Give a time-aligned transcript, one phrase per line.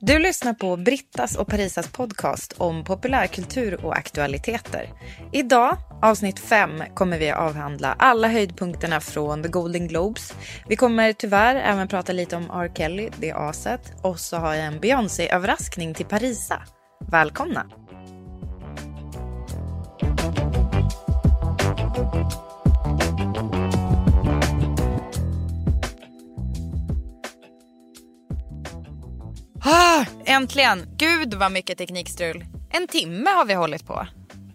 [0.00, 4.90] Du lyssnar på Brittas och Parisas podcast om populärkultur och aktualiteter.
[5.32, 10.34] Idag, avsnitt 5, kommer vi avhandla alla höjdpunkterna från The Golden Globes.
[10.68, 12.72] Vi kommer tyvärr även prata lite om R.
[12.74, 13.92] Kelly, det aset.
[14.02, 16.62] Och så har jag en Beyoncé-överraskning till Parisa.
[17.10, 17.66] Välkomna!
[29.68, 30.86] Ah, äntligen!
[30.96, 32.44] Gud vad mycket teknikstrul.
[32.70, 34.06] En timme har vi hållit på.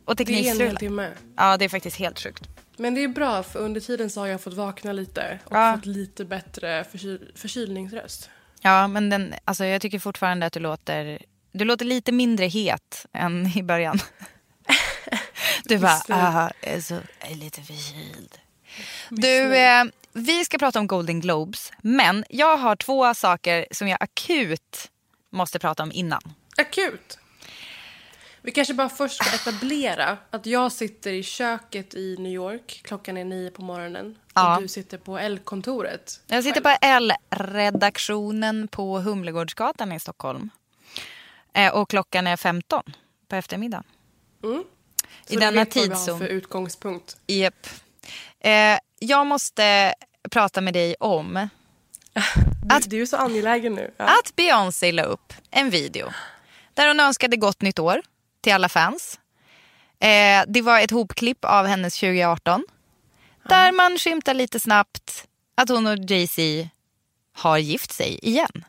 [0.06, 0.68] Och Det är en teknikstrul.
[0.68, 1.10] hel timme.
[1.38, 2.44] Ja, det är faktiskt helt sjukt.
[2.78, 5.76] Men det är bra för under tiden så har jag fått vakna lite och Ja.
[5.76, 8.30] fått lite bättre förkyl- förkylningsröst.
[8.62, 11.20] Ja, men den, alltså, jag tycker fortfarande att du låter,
[11.52, 14.00] du låter lite mindre het än i början.
[15.64, 16.50] Du bara, ah,
[16.82, 18.38] så, är lite förkyld.
[19.10, 23.98] Du, eh, vi ska prata om Golden Globes, men jag har två saker som jag
[24.04, 24.90] akut
[25.32, 26.22] måste prata om innan.
[26.58, 27.18] Akut!
[28.44, 32.82] Vi kanske bara först ska etablera att jag sitter i köket i New York.
[32.84, 34.18] Klockan är nio på morgonen.
[34.34, 34.56] Ja.
[34.56, 36.20] Och du sitter på L-kontoret.
[36.28, 40.50] Jag sitter på L-redaktionen på Humlegårdsgatan i Stockholm.
[41.54, 42.84] Eh, och klockan är 15
[43.28, 43.84] på eftermiddagen.
[45.28, 46.20] I Så denna du vet vad vi har tidszon.
[46.20, 47.18] för utgångspunkt.
[47.28, 47.68] Japp.
[48.40, 49.94] Eh, jag måste
[50.32, 51.50] prata med dig om
[52.62, 53.94] Du, du är så angelägen nu.
[53.98, 54.06] Ja.
[54.06, 56.10] att Beyoncé la upp en video
[56.74, 58.02] där hon önskade gott nytt år
[58.42, 59.20] till alla fans.
[60.00, 62.64] Eh, det var ett hopklipp av hennes 2018
[63.50, 66.70] där man skymtar lite snabbt att hon och Jay-Z
[67.38, 68.66] har gift sig igen.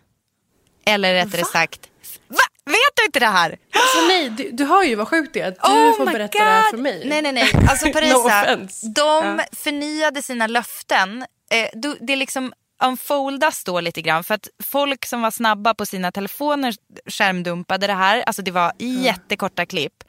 [0.87, 1.81] Eller rättare sagt,
[2.29, 2.37] va?
[2.65, 3.51] Vet du inte det här?
[3.75, 6.39] Alltså nej, du, du hör ju vad sjukt det är att du Oh får berätta
[6.39, 6.71] det här God.
[6.71, 7.03] för mig.
[7.09, 7.51] Nej, nej, nej.
[7.69, 8.87] Alltså No Parisa, offense.
[8.87, 9.45] de Ja.
[9.53, 11.25] förnyade sina löften.
[11.51, 11.69] Eh,
[12.01, 12.53] det liksom
[12.83, 14.25] unfoldas då lite grann.
[14.25, 16.75] För att folk som var snabba på sina telefoner
[17.07, 18.23] skärmdumpade det här.
[18.23, 20.05] Alltså det var jättekorta klipp.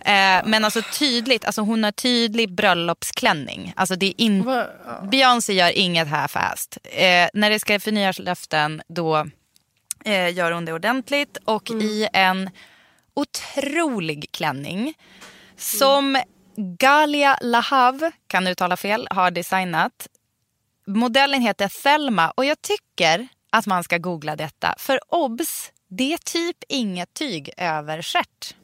[0.00, 3.72] Eh, men alltså tydligt, alltså hon har tydlig bröllopsklänning.
[3.76, 4.14] Alltså det är
[4.86, 5.00] ja.
[5.10, 6.78] Beyoncé gör inget half-assed.
[6.82, 9.26] Eh, när det ska förnyas löften då
[10.04, 11.38] eh, gör hon det ordentligt.
[11.44, 12.50] Och i en
[13.14, 14.94] otrolig klänning
[15.56, 16.22] som
[16.56, 20.08] Galia Lahav, kan uttala fel, har designat.
[20.86, 24.74] Modellen heter Thelma och jag tycker att man ska googla detta.
[24.78, 28.54] För obs, det är typ inget tyg över stjärt.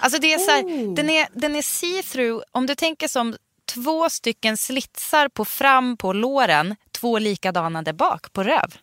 [0.00, 2.42] Alltså det är så här, den är, den är see-through.
[2.52, 3.36] Om du tänker som
[3.74, 8.76] två stycken slitsar på fram på låren, två likadana där bak på röv.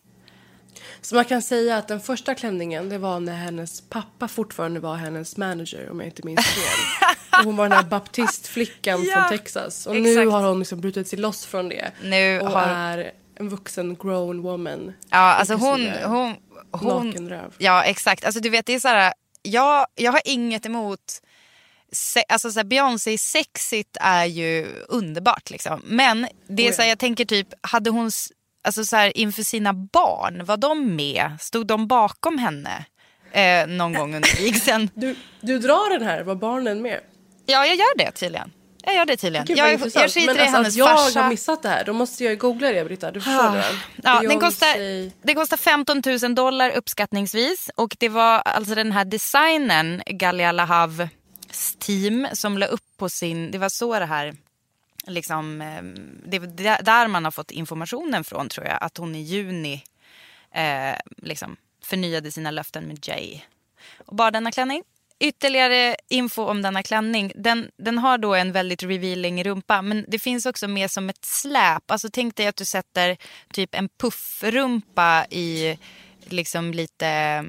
[1.00, 4.96] Så man kan säga att den första klänningen det var när hennes pappa fortfarande var
[4.96, 7.08] hennes manager om jag inte minns fel.
[7.38, 9.86] Och hon var den här baptistflickan Ja, från Texas.
[9.86, 10.30] Och nu exakt.
[10.30, 11.92] har hon liksom brutit sig loss från det.
[12.02, 14.92] Nu och har- är en vuxen grown woman.
[15.10, 15.88] Ja, alltså hon...
[16.04, 16.34] Hon,
[16.72, 17.54] hon nakenröv.
[17.58, 18.24] Ja, exakt.
[18.24, 19.12] Alltså du vet, det är så här...
[19.42, 21.00] Jag, jag har inget emot...
[21.92, 25.82] Se, alltså så här, Beyoncé sexigt är ju underbart liksom.
[25.84, 26.92] Men det är Oh, så här, ja.
[26.92, 28.10] jag tänker typ, hade hon...
[28.64, 31.36] Alltså så här, inför sina barn, var de med?
[31.40, 32.84] Stod de bakom henne?
[33.32, 34.90] Eh, någon gång under vigseln?
[34.94, 37.00] Du, du drar den här, var barnen med?
[37.46, 38.52] Ja, jag gör det tydligen.
[38.84, 39.46] Jag gör det tydligen.
[39.46, 40.02] Gud, jag, intressant.
[40.02, 41.22] jag skiter Men i alltså, hennes jag farsa.
[41.22, 43.10] har missat det här, då måste jag googla det Britta.
[43.10, 43.64] Du förstår det?
[44.02, 44.76] Ja, den kostar,
[45.26, 47.70] det kostar 15 000 dollar uppskattningsvis.
[47.74, 53.50] Och det var alltså den här designen, Galia Lahavs team, som la upp på sin...
[53.50, 54.34] Det var så det här...
[55.10, 58.78] Liksom, ehm, det är där- där man har fått informationen från, tror jag.
[58.80, 59.84] Att hon i juni
[60.54, 63.40] eh, liksom, förnyade sina löften med Jay.
[64.06, 64.82] Och bara denna klänning.
[65.22, 67.32] ytterligare info om denna klänning.
[67.34, 71.24] Den, den har då en väldigt revealing rumpa men det finns också med som ett
[71.24, 71.90] släp.
[71.90, 73.16] Alltså tänk dig att du sätter
[73.52, 75.78] typ en puffrumpa i
[76.24, 77.44] liksom lite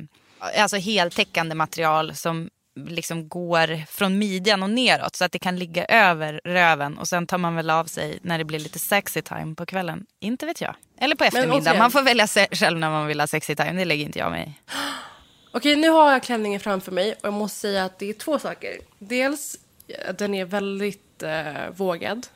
[0.58, 5.86] alltså heltäckande material som liksom går från midjan och neråt så att det kan ligga
[5.86, 9.56] över röven och sen tar man väl av sig när det blir lite sexy time
[9.56, 10.06] på kvällen.
[10.20, 10.76] Inte vet jag.
[11.00, 11.78] Eller på eftermiddagen.
[11.78, 13.72] Man får välja själv när man vill ha sexy time.
[13.74, 14.62] Det lägger inte jag mig.
[15.54, 18.40] Okej, nu har jag klänningen framför mig och jag måste säga att det är två
[18.40, 18.72] saker.
[19.00, 19.58] Dels,
[19.88, 22.28] eh, den är väldigt eh, vågad.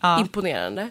[0.00, 0.20] Ja.
[0.20, 0.90] Imponerande.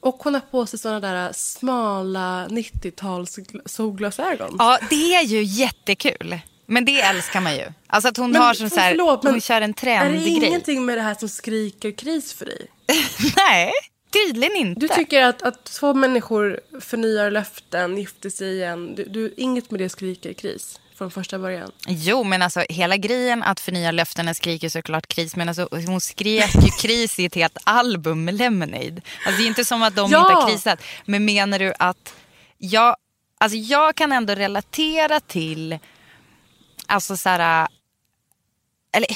[0.00, 4.56] Och hon har på sig såna där smala 90-tals gl- solglasögon.
[4.58, 6.40] Ja, det är ju jättekul.
[6.70, 7.64] Men det älskar man ju.
[7.86, 10.36] Alltså att hon Men har som så här, förlåt, hon kör en Är det trendig
[10.38, 10.48] grej.
[10.48, 12.66] ingenting med det här som skriker kris för dig?
[13.36, 13.72] Nej,
[14.12, 14.80] tydligen inte.
[14.80, 18.94] Du tycker att, att två människor förnyar löften, gifter sig igen.
[18.94, 21.72] Du, du, inget med det skriker kris från första början.
[21.88, 25.36] Jo, men alltså hela grejen att förnya löftena skriker såklart kris.
[25.36, 29.00] Men alltså, hon skrek ju kris i ett helt album med Lemonade.
[29.26, 30.20] Alltså, det är inte som att de Ja.
[30.20, 30.82] inte har krisat.
[31.04, 32.14] Men menar du att
[32.58, 32.96] jag,
[33.40, 35.78] alltså, jag kan ändå relatera till,
[36.88, 37.68] alltså så här,
[38.92, 39.08] eller,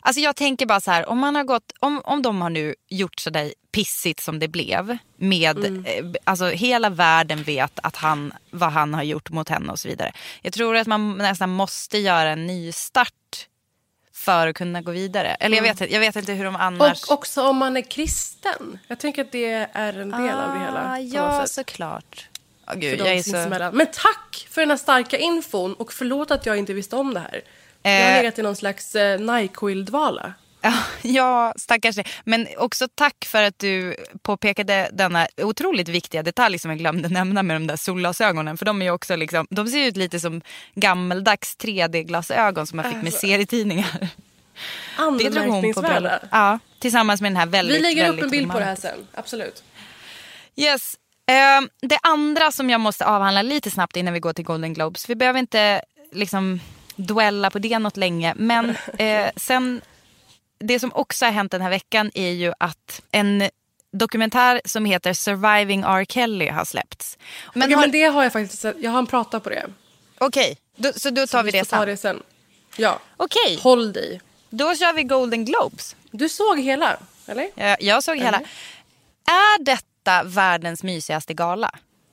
[0.00, 2.74] alltså jag tänker bara så här, om man har gått, om, om de har nu
[2.88, 8.32] gjort så där pissigt som det blev med, eh, alltså hela världen vet att han,
[8.50, 10.12] vad han har gjort mot henne och så vidare.
[10.42, 13.12] Jag tror att man nästan måste göra en ny start
[14.12, 15.28] för att kunna gå vidare.
[15.34, 17.04] Eller jag vet, inte- jag vet inte hur de annars...
[17.04, 18.78] Och också om man är kristen.
[18.88, 20.92] Jag tänker att det är en del av det hela.
[20.92, 21.54] Ah, på Ja, något sätt.
[21.54, 22.28] såklart.
[22.66, 23.22] Oh, För gud, de jag är
[23.70, 23.76] så...
[23.76, 27.20] Men tack för den här starka infon och förlåt att jag inte visste om det
[27.20, 27.42] här.
[27.82, 28.16] Jag har Eh.
[28.16, 30.32] legat i någon slags eh, Nyquil-dvala.
[31.02, 32.04] Ja, stackars dig.
[32.24, 37.42] Men också tack för att du påpekade denna otroligt viktiga detalj som jag glömde nämna
[37.42, 38.56] med de där solglasögonen.
[38.58, 40.42] För de, är också liksom, de ser ut lite som
[40.74, 44.08] gammeldags 3D-glasögon som man fick med serietidningar.
[44.96, 46.20] Anmärkningsvärda.
[46.30, 49.06] Ja, tillsammans med den här väldigt, Vi lägger upp en bild på det här sen.
[49.14, 49.62] Absolut.
[50.56, 50.94] Yes.
[51.26, 55.10] Ehm, det andra som jag måste avhandla lite snabbt innan vi går till Golden Globes.
[55.10, 55.82] Vi behöver inte
[56.12, 56.60] liksom
[56.96, 58.34] duella på det något länge.
[58.36, 59.80] Men eh, sen,
[60.58, 63.50] det som också har hänt den här veckan är ju att en
[63.92, 66.04] dokumentär som heter Surviving R.
[66.08, 67.18] Kelly har släppts.
[67.54, 68.64] Men Okej, har, men det har jag faktiskt.
[68.78, 69.66] Jag har en prata på det.
[70.18, 71.86] Okej, då, så då tar vi får det ta sen.
[71.88, 72.22] det sen.
[72.76, 73.00] Ja.
[73.16, 74.20] Okej, Håll dig.
[74.50, 75.96] då kör vi Golden Globes.
[76.10, 76.96] Du såg hela,
[77.26, 77.48] eller?
[77.54, 78.28] Jag, jag såg hela.
[78.28, 78.48] Eller?
[79.26, 81.70] Är detta världens mysigaste gala?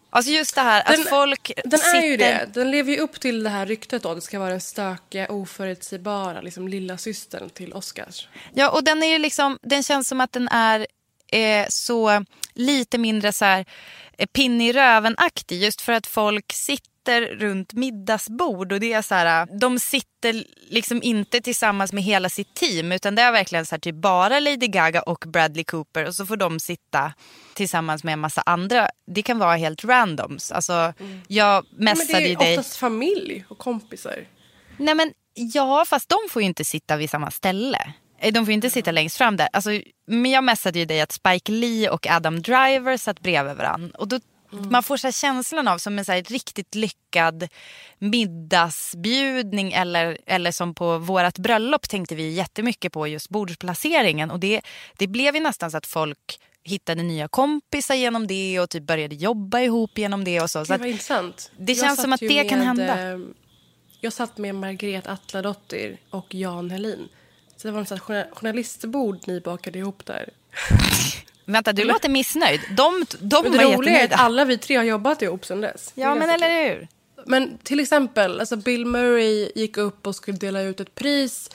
[0.09, 1.97] Alltså just det här Den- att folk Den sitter...
[2.01, 2.49] är ju det.
[2.53, 4.15] Den lever ju upp till det här ryktet då.
[4.15, 8.27] Det ska vara den stökiga, oförutsägbara liksom lilla systern till Oscars.
[8.53, 10.87] Ja, och den är ju liksom, den känns som att den är
[11.31, 13.65] eh, så lite mindre så här
[14.17, 19.15] eh, pinn i röven-aktig just för att folk sitter runt middagsbord och det är så
[19.15, 23.75] här, de sitter liksom inte tillsammans med hela sitt team utan det är verkligen så
[23.75, 27.13] här typ bara Lady Gaga och Bradley Cooper och så får de sitta
[27.53, 28.87] tillsammans med en massa andra.
[29.07, 30.51] Det kan vara helt randoms.
[30.51, 31.21] Alltså, jag Mm.
[31.27, 32.57] Ja, men det messade är ju ju dig.
[32.57, 34.27] oftast familj och kompisar.
[34.77, 37.93] Nej men ja, fast de får ju inte sitta vid samma ställe.
[38.19, 39.47] Eh, De får ju inte sitta längst fram där.
[39.53, 39.69] Alltså,
[40.07, 43.97] men jag messade ju dig att Spike Lee och Adam Driver satt bredvid varandra.
[43.97, 44.19] Och då,
[44.69, 47.47] Man får så känslan av som en så riktigt lyckad
[47.99, 54.31] middagsbjudning eller, eller som på vårat bröllop tänkte vi jättemycket på just bordsplaceringen.
[54.31, 54.61] Och det,
[54.97, 59.15] det blev ju nästan så att folk hittade nya kompisar genom det och typ började
[59.15, 60.65] jobba ihop genom det och så.
[60.65, 61.51] så Det att, var intressant.
[61.57, 63.11] det Jag känns som att det kan med, hända.
[63.13, 63.19] eh,
[64.01, 67.09] Jag satt med Margret Atladottir och Jan Helin.
[67.57, 70.29] Så det var journal- journalistbord ni bakade ihop där.
[71.45, 72.61] Vänta, du låter missnöjd.
[72.69, 75.61] De, de Men var det roliga är att alla vi tre har jobbat ihop sen
[75.61, 75.91] dess.
[75.95, 76.77] Ja, men eller kul.
[76.77, 76.87] hur?
[77.25, 81.49] Men till exempel, alltså Bill Murray gick upp och skulle dela ut ett pris.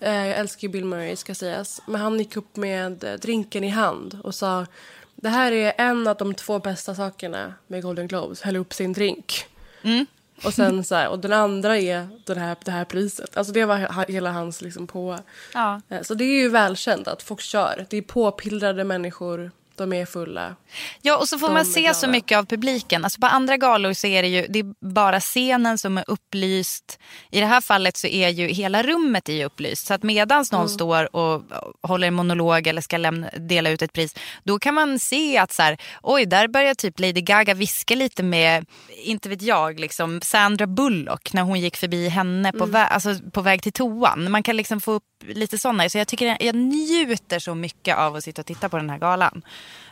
[0.00, 1.82] Eh, jag älskar ju Bill Murray, ska sägas.
[1.86, 4.66] Men han gick upp med drinken i hand och sa
[5.14, 8.42] det här är en av de två bästa sakerna med Golden Globes.
[8.42, 9.44] Häll upp sin drink.
[9.82, 10.06] Mm.
[10.44, 13.36] Och sen så här, och den andra är den här, det här priset.
[13.36, 15.18] Alltså det var hela hans liksom på.
[15.54, 15.80] Ja.
[15.88, 17.86] Eh, Så det är ju välkänt att folk kör.
[17.90, 20.56] Det är påpillrade människor, de är fulla.
[21.02, 23.04] Ja, och så får De man se så mycket av publiken.
[23.04, 26.98] Alltså på andra galor så är det ju det är bara scenen som är upplyst.
[27.30, 29.86] I det här fallet så är ju hela rummet är upplyst.
[29.86, 31.42] Så att medans någon står och
[31.82, 34.14] håller en monolog eller ska lämna, dela ut ett pris.
[34.44, 38.22] Då kan man se att så här, oj, där börjar typ Lady Gaga viska lite
[38.22, 38.66] med,
[39.04, 43.40] inte vet jag, liksom Sandra Bullock när hon gick förbi henne på, vä- alltså, på
[43.40, 44.30] väg till toan.
[44.30, 45.88] Man kan liksom få upp lite sådana.
[45.88, 48.98] Så jag tycker jag njuter så mycket av att sitta och titta på den här
[48.98, 49.42] galan.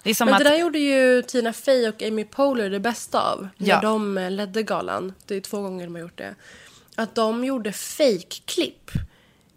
[0.02, 0.44] Det är som Men att...
[0.44, 3.48] det där gjorde ju Tina Fey och Amy Poehler det bästa av.
[3.56, 3.74] Ja.
[3.74, 5.14] När de eh, ledde galan.
[5.26, 6.34] Det är två gånger de har gjort det.
[6.94, 8.90] att de gjorde fake-klipp.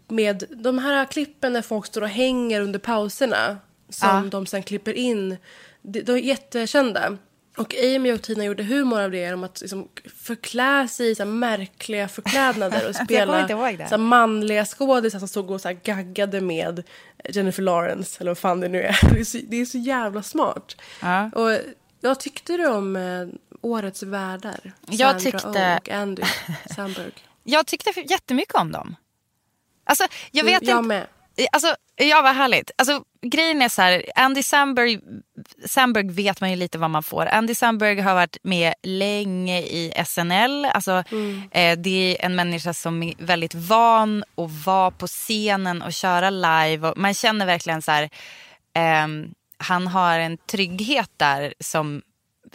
[0.08, 4.30] Med de här klippen när folk står och hänger under pauserna som Ja.
[4.30, 5.36] de sen klipper in.
[5.82, 7.16] De, är jättekända.
[7.56, 9.88] Och Amy och Tina gjorde humor av det genom att liksom
[10.22, 15.72] förklä sig i så märkliga förklädnader och spela så manliga skådisar som stod och så
[15.84, 16.82] gaggade med
[17.28, 18.98] Jennifer Lawrence eller vad fan det nu är.
[19.14, 20.76] Det är så, det är så jävla smart.
[21.02, 21.30] Ja.
[21.34, 21.58] Och
[22.00, 23.26] vad tyckte du om eh,
[23.60, 24.72] årets värdar?
[24.86, 26.22] Jag Sandra tyckte- Oh och Andy
[26.74, 27.12] Samberg.
[27.44, 28.96] Jag tyckte jättemycket om dem.
[29.84, 30.88] Alltså, jag vet jag inte.
[30.88, 31.06] med.
[31.52, 32.70] Alltså, ja, vad härligt.
[32.78, 35.00] Alltså, grejen är så här, Andy Samberg,
[35.66, 37.26] Samberg vet man ju lite vad man får.
[37.26, 40.64] Andy Samberg har varit med länge i SNL.
[40.64, 41.42] Alltså, Mm.
[41.50, 46.30] eh, det är en människa som är väldigt van att vara på scenen och köra
[46.30, 46.88] live.
[46.88, 48.10] Och man känner verkligen så här,
[48.74, 52.02] ehm, han har en trygghet där som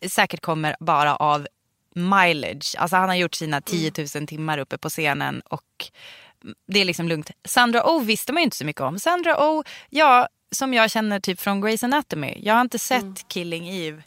[0.10, 1.48] säkert kommer bara av
[1.96, 2.76] mileage.
[2.78, 5.64] Alltså han har gjort sina 10 000 timmar uppe på scenen och
[6.68, 7.32] det är liksom lugnt.
[7.46, 9.00] Sandra Oh visste man ju inte så mycket om.
[9.00, 12.38] Sandra Oh, ja, som jag känner typ från Grey's Anatomy.
[12.44, 14.04] Jag har inte sett Killing Eve.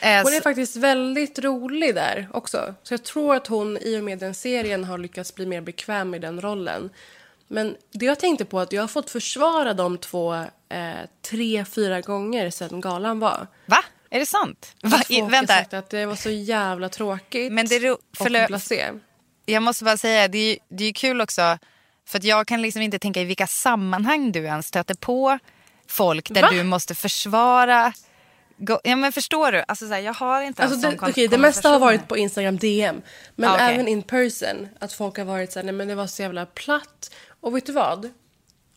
[0.00, 2.74] Eh, Hon är så- faktiskt väldigt rolig där också.
[2.82, 6.14] Så jag tror att hon i och med den serien har lyckats bli mer bekväm
[6.14, 6.90] i den rollen.
[7.48, 10.34] Men det jag tänkte på att jag har fått försvara de två
[10.68, 13.46] eh, tre, fyra gånger sedan galan var.
[13.66, 13.84] Va?
[14.10, 14.74] Är det sant?
[14.82, 15.02] Va?
[15.08, 18.90] I, vänta, sagt att det var så jävla tråkigt Men det är ro- och blasé.
[19.46, 21.58] jag måste bara säga, det är det är kul också.
[22.08, 25.38] För jag kan liksom inte tänka i vilka sammanhang du ens stöter på
[25.88, 26.48] folk där Va?
[26.52, 27.92] du måste försvara.
[28.84, 29.64] Ja men förstår du?
[29.68, 32.56] Alltså så här, jag har inte Alltså det, okej, det mesta har varit på Instagram
[32.58, 33.02] DM.
[33.36, 33.74] Men Ah, okej.
[33.74, 34.68] även in person.
[34.80, 37.14] Att folk har varit så här, nej men det var så jävla platt.
[37.40, 38.10] Och vet du vad?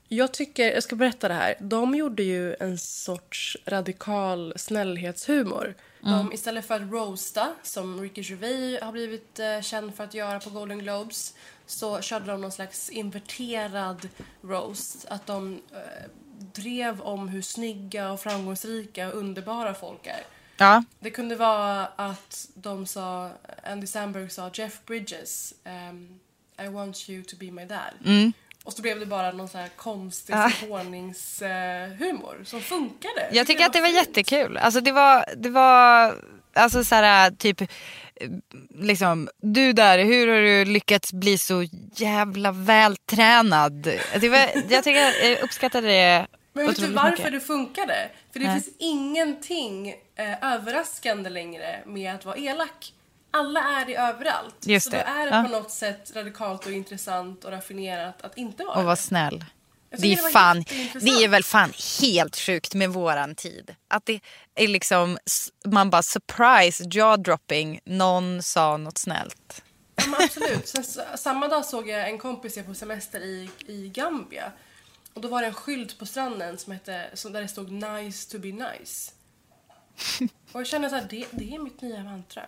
[0.08, 1.55] Jag tycker, jag ska berätta det här.
[1.60, 5.75] De gjorde ju en sorts radikal snällhetshumor.
[6.01, 10.39] De, istället för att roasta, som Ricky Gervais har blivit eh, känd för att göra
[10.39, 11.34] på Golden Globes,
[11.65, 14.10] så körde de någon slags inverterad
[14.43, 15.05] roast.
[15.10, 16.10] Att de eh,
[16.53, 20.22] drev om hur snygga och framgångsrika och underbara folk är.
[20.57, 20.84] Ja.
[21.00, 23.29] Det kunde vara att de sa,
[23.63, 26.19] Andy Samberg sa Jeff Bridges, ehm,
[26.63, 28.34] I want you to be my dad.
[28.63, 30.50] Och så blev det bara någon så här konstig Ah.
[30.50, 33.29] förvåningshumor som funkade.
[33.31, 33.98] Jag tycker att det var fint.
[34.07, 34.57] jättekul.
[34.57, 36.15] Alltså det var, det var
[36.53, 37.67] alltså så här typ eh,
[38.75, 41.63] liksom du där, hur har du lyckats bli så
[41.95, 43.81] jävla vältränad?
[44.22, 47.31] Det var, jag tycker jag uppskattade det Men vet du varför mycket.
[47.31, 48.10] det funkade?
[48.34, 48.62] För det Nej.
[48.62, 52.93] finns ingenting eh, överraskande längre med att vara elak.
[53.31, 54.55] Alla är det överallt.
[54.65, 54.98] Just så det.
[55.07, 55.43] då är det Ja.
[55.43, 59.45] på något sätt radikalt och intressant och raffinerat att inte vara Och vara snäll.
[59.97, 60.63] Det är, det fan,
[61.01, 63.75] det är väl fan helt sjukt med våran tid.
[63.87, 64.19] Att det
[64.55, 65.17] är liksom,
[65.65, 69.63] man bara surprise, jaw dropping, någon sa något snällt.
[69.95, 70.67] Ja, absolut.
[70.67, 70.83] Sen,
[71.17, 74.51] samma dag såg jag en kompis jag på semester i, i Gambia.
[75.13, 78.31] Och då var det en skylt på stranden som hette, som där det stod nice
[78.31, 79.11] to be nice.
[80.51, 82.41] Och jag känner så här, det, det är mitt nya mantra.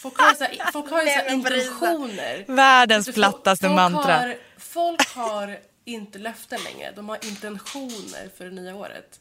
[0.00, 2.44] Folk har ju så här, folk har ju så här intentioner.
[2.48, 4.18] Världens plattaste mantra.
[4.18, 9.20] Har, folk har inte löften längre, de har intentioner för det nya året.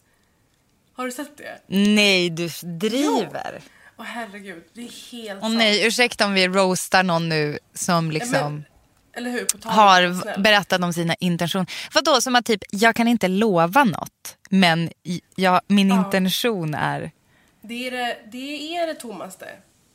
[0.94, 1.62] Har du sett det?
[1.68, 3.62] Nej, du driver.
[3.98, 8.54] Åh herregud, det är helt Åh nej, ursäkta om vi roastar någon nu som liksom
[8.54, 8.66] Men,
[9.14, 9.46] eller hur?
[9.46, 10.42] På har snäll.
[10.42, 11.72] berättat om sina intentioner.
[11.94, 14.90] Vadå, som att typ, jag kan inte lova något, men
[15.36, 17.12] jag, min intention är,
[17.62, 19.48] Det är det, det är det tommaste.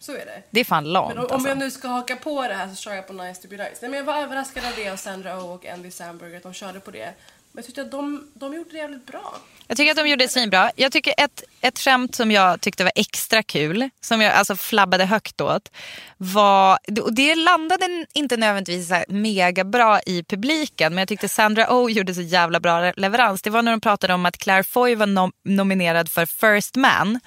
[0.04, 0.42] Så är det.
[0.50, 1.48] det är fan lamt Men om, alltså.
[1.48, 3.78] jag nu ska haka på det här så kör jag på Nice to be nice.
[3.80, 6.52] Nej, men jag var överraskad av det av Sandra Oh och Andy Samberg att de
[6.52, 7.14] körde på det.
[7.54, 9.34] Men jag tyckte att de, de gjorde det jävligt bra.
[9.66, 10.70] Jag tycker att de gjorde det svinbra.
[10.76, 15.04] Jag tycker ett, ett skämt som jag tyckte var extra kul, som jag alltså flabbade
[15.04, 15.72] högt åt,
[16.16, 21.66] var, och det landade inte nödvändigtvis så mega bra i publiken, men jag tyckte Sandra
[21.70, 23.42] Oh gjorde så jävla bra leverans.
[23.42, 27.20] Det var när de pratade om att Claire Foy var nom- nominerad för First Man.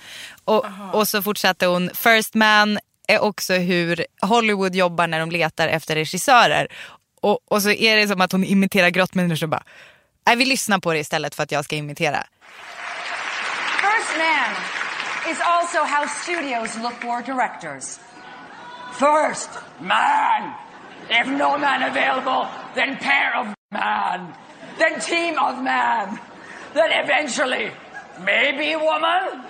[0.43, 5.67] Och, och så fortsatte hon, First Man är också hur Hollywood jobbar när de letar
[5.67, 6.67] efter regissörer.
[7.21, 9.63] Och, och så är det som att hon imiterar grottmänniskor bara,
[10.27, 12.23] nej vi lyssnar på det istället för att jag ska imitera.
[13.81, 14.51] First Man
[15.31, 17.99] is also how studios look for directors.
[18.93, 20.53] First man!
[21.09, 24.33] If no man available, then pair of man.
[24.77, 26.19] Then team of man.
[26.73, 27.71] Then eventually,
[28.19, 29.43] maybe woman?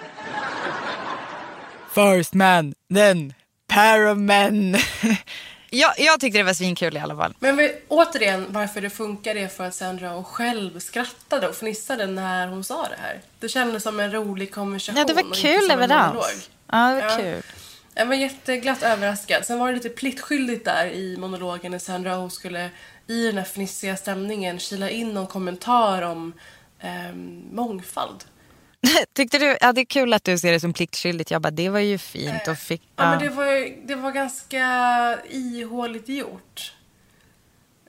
[1.90, 3.34] First man, then
[3.68, 4.76] pair of men.
[5.70, 7.34] jag, jag tyckte det var svinkul i alla fall.
[7.40, 12.08] Men vi, återigen, varför det funkar är för att Sandra Oh själv skrattade och fnissade
[12.08, 13.22] när hon sa det här.
[13.40, 15.00] Det kändes som en rolig konversation.
[15.00, 16.24] Ja, det var och kul monolog.
[16.72, 17.18] Ja, det var Ja.
[17.18, 17.42] kul.
[17.94, 19.46] Jag var jätteglatt överraskad.
[19.46, 22.70] Sen var det lite pliktskyldigt där i monologen när Sandra Oh skulle
[23.08, 26.34] i den här fnissiga stämningen kila in någon kommentar om
[26.80, 28.24] ehm, mångfald.
[29.14, 31.32] Tyckte du, ja det är kul att du ser det som pliktskyldigt.
[31.32, 32.82] Jag bara, det var ju fint och fick...
[32.96, 36.74] Ja, men det var, det var ganska ihåligt gjort.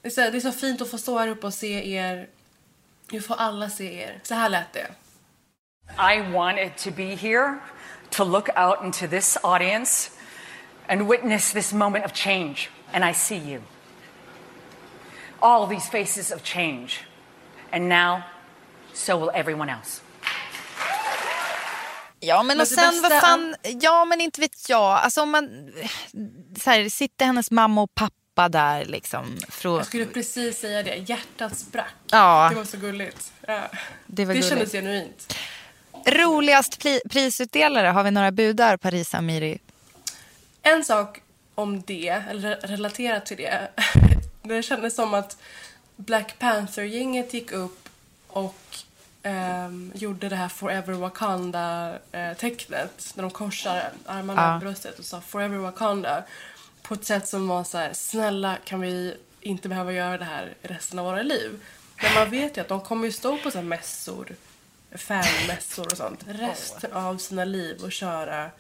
[0.03, 2.29] Det är, så, det är så fint att få stå här uppe och se er.
[3.11, 4.21] Nu får alla se er.
[4.23, 4.87] Så här lät det.
[5.99, 7.59] I wanted to be here
[8.11, 10.11] to look out into this audience
[10.89, 12.69] and witness this moment of change.
[12.93, 13.63] And I see you.
[15.41, 17.01] All these faces of change.
[17.73, 18.23] And now,
[18.93, 20.01] so will everyone else.
[22.21, 24.83] Ja men, Men och sen vad fan, ja men inte vet jag.
[24.83, 25.73] Alltså om man,
[26.61, 29.37] så här, sitter hennes mamma och pappa där liksom.
[29.49, 30.95] Från, Jag skulle precis säga det.
[30.97, 31.95] Hjärtat sprack.
[32.11, 32.49] Ja.
[32.51, 33.33] Det var så gulligt.
[33.47, 33.69] Ja.
[34.07, 34.49] Det var det gulligt.
[34.49, 35.37] kändes genuint.
[36.07, 39.59] Roligast pri, prisutdelare, har vi några budar Paris Amiri?
[40.63, 41.21] En sak
[41.55, 43.69] om det, eller re- relaterat till det.
[44.43, 45.37] Det kändes som att
[45.97, 47.89] Black Panther-gänget gick upp
[48.29, 48.57] och
[49.23, 53.13] ehm, gjorde det här Forever Wakanda-tecknet.
[53.15, 56.23] När de korsar armarna över bröstet och sa Forever Wakanda.
[56.83, 60.55] På ett sätt som var så här, snälla kan vi inte behöva göra det här
[60.63, 61.51] resten av våra liv.
[62.03, 64.29] Men man vet ju att de kommer ju stå på så här mässor,
[64.97, 68.51] fanmässor och sånt resten av sina liv och köra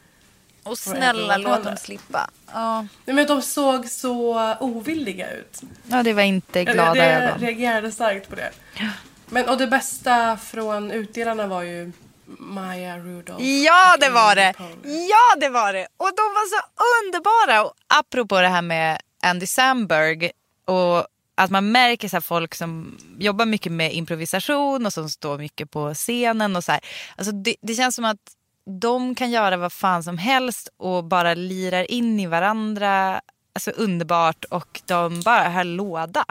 [0.62, 2.30] Och snälla låt dem slippa.
[2.52, 5.60] Ja, Nej, men de såg så ovilliga ut.
[5.86, 7.40] ja det var inte Jag- glada jag ögon.
[7.40, 8.50] reagerade starkt på det.
[9.30, 11.92] Men, och det bästa från utdelarna var ju
[12.26, 13.44] Maya Rudolph.
[13.44, 14.54] Ja, det var det.
[14.84, 15.86] Ja, det var det.
[15.96, 16.62] Och de var så
[17.04, 17.64] underbara.
[17.64, 20.30] Och apropå det här med Andy Samberg
[20.64, 25.38] och att man märker så här folk som jobbar mycket med improvisation och som står
[25.38, 26.80] mycket på scenen och så här.
[27.16, 28.34] Alltså det, det känns som att
[28.80, 33.20] de kan göra vad fan som helst och bara lirar in i varandra.
[33.52, 36.24] Alltså underbart och de bara höll låda.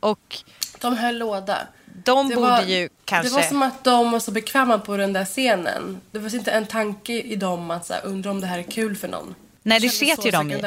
[0.00, 0.36] Och
[0.80, 1.58] De höll låda.
[2.04, 3.28] De Det borde var, ju kanske...
[3.28, 6.00] Det var som att de var så bekväma på den där scenen.
[6.10, 8.62] Det var inte en tanke i dem att så här, undra om det här är
[8.62, 9.34] kul för någon.
[9.62, 10.62] Nej, det sket ju de i.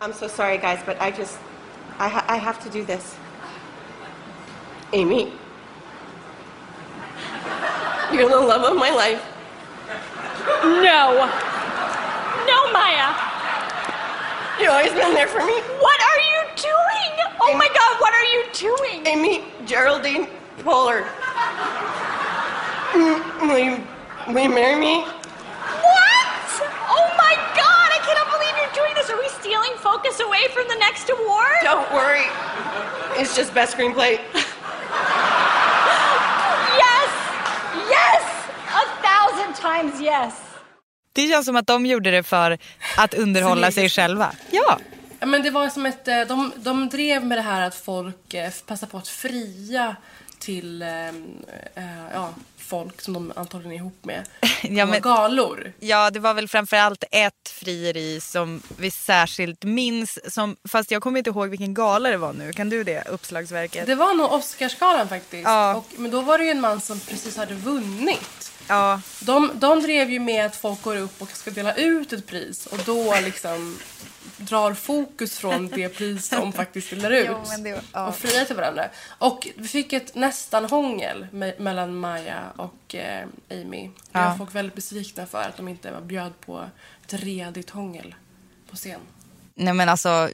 [0.00, 1.38] I'm so sorry, guys, but I just,
[1.98, 3.16] I, ha- I have to do this.
[4.92, 5.32] Amy,
[8.12, 9.22] you're the love of my life.
[10.62, 11.28] No.
[12.46, 13.33] No, Maya.
[14.74, 15.54] Always been there for me.
[15.78, 17.12] What are you doing?
[17.40, 19.06] Oh my god, what are you doing?
[19.06, 20.26] Amy Geraldine
[20.64, 21.04] Polar.
[22.90, 23.84] Mm, Will you,
[24.34, 25.02] will you marry me?
[25.02, 26.26] What?
[26.90, 29.10] Oh my god, I cannot believe you're doing this.
[29.10, 31.58] Are we stealing focus away from the next award?
[31.62, 32.26] Don't worry.
[33.20, 34.18] It's just best screenplay.
[36.76, 37.10] Yes!
[37.88, 38.22] Yes!
[38.74, 40.53] A thousand times yes.
[41.14, 42.58] Det känns som att de gjorde det för
[42.96, 44.32] att underhålla sig själva.
[44.50, 44.78] Ja.
[45.20, 48.50] Men det var som ett, eh, de, de drev med det här att folk eh,
[48.66, 49.96] passar på att fria
[50.38, 50.88] till eh,
[52.14, 54.24] ja, folk som de antagligen är ihop med.
[54.62, 55.72] Ja, men- galor.
[55.80, 60.34] Ja, det var väl framförallt ett frieri som vi särskilt minns.
[60.34, 62.52] Som, fast jag kommer inte ihåg vilken gala det var nu.
[62.52, 63.86] Kan du det, Uppslagsverket?
[63.86, 65.44] Det var nog Oscarsgalan faktiskt.
[65.44, 65.74] Ja.
[65.74, 68.52] Och, men då var det ju en man som precis hade vunnit.
[68.68, 72.26] Ja, De, de drev ju med att folk går upp och ska dela ut ett
[72.26, 73.78] pris och då liksom
[74.36, 78.08] drar fokus från det pris de faktiskt delar ut Jo, det ja.
[78.08, 78.88] och friar till varandra.
[79.18, 83.90] Och vi fick ett nästan hångel me- mellan Maja och eh, Amy.
[84.12, 84.28] Ja.
[84.28, 86.64] var folk väldigt besvikna för att de inte var bjöd på
[87.06, 88.14] ett redigt hångel
[88.70, 89.00] på scen.
[89.56, 90.28] Nej men alltså.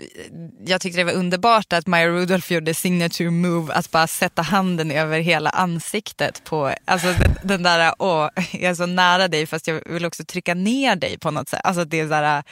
[0.66, 4.90] Jag tyckte det var underbart att Maya Rudolph gjorde signature move att bara sätta handen
[4.90, 9.66] över hela ansiktet på, alltså den, den där, åh, jag är så nära dig fast
[9.66, 11.60] jag vill också trycka ner dig på något sätt.
[11.64, 12.42] Alltså det är sådär,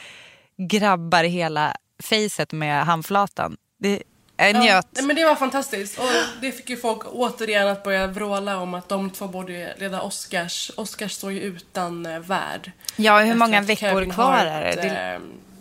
[0.57, 3.57] grabbar hela facet med handflatan.
[3.79, 4.03] Det,
[4.37, 4.87] jag Ja, njöt.
[4.91, 5.99] nej, men det var fantastiskt.
[5.99, 6.05] Och
[6.41, 10.71] det fick ju folk återigen att börja vråla om att de två borde leda Oscars.
[10.77, 12.71] Oscars står ju utan eh, värd.
[12.95, 15.19] Ja, hur många veckor Kevin kvar Hart, är det?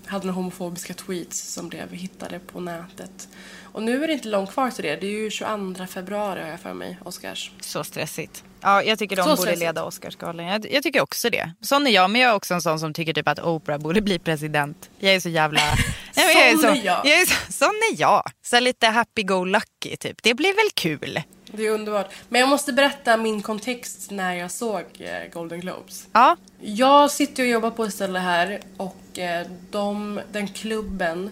[0.09, 3.29] Hade några homofobiska tweets som blev hittade på nätet.
[3.73, 4.97] Och nu är det inte långt kvar till det.
[4.97, 7.51] Det är ju 22 februari har jag för mig, Oscars.
[7.61, 8.45] Så stressigt.
[8.61, 9.61] Ja, jag tycker de Så borde stressigt.
[9.61, 10.47] leda Oscarsgalan.
[10.47, 11.53] Jag, jag tycker också det.
[11.61, 14.01] Sån är jag, men jag är också en sån som tycker typ att Oprah borde
[14.01, 14.91] bli president.
[14.99, 15.61] Jag är så jävla...
[16.15, 17.07] Men jag är Sån så, jag.
[17.07, 18.23] jag är så, sån är jag.
[18.43, 20.23] Så lite happy-go-lucky typ.
[20.23, 21.23] Det blir väl kul?
[21.53, 22.13] Det är underbart.
[22.29, 26.07] Men jag måste berätta min kontext när jag såg eh, Golden Globes.
[26.13, 26.37] Ja.
[26.61, 31.31] Jag sitter och jobbar på ett ställe här och eh, de, den klubben,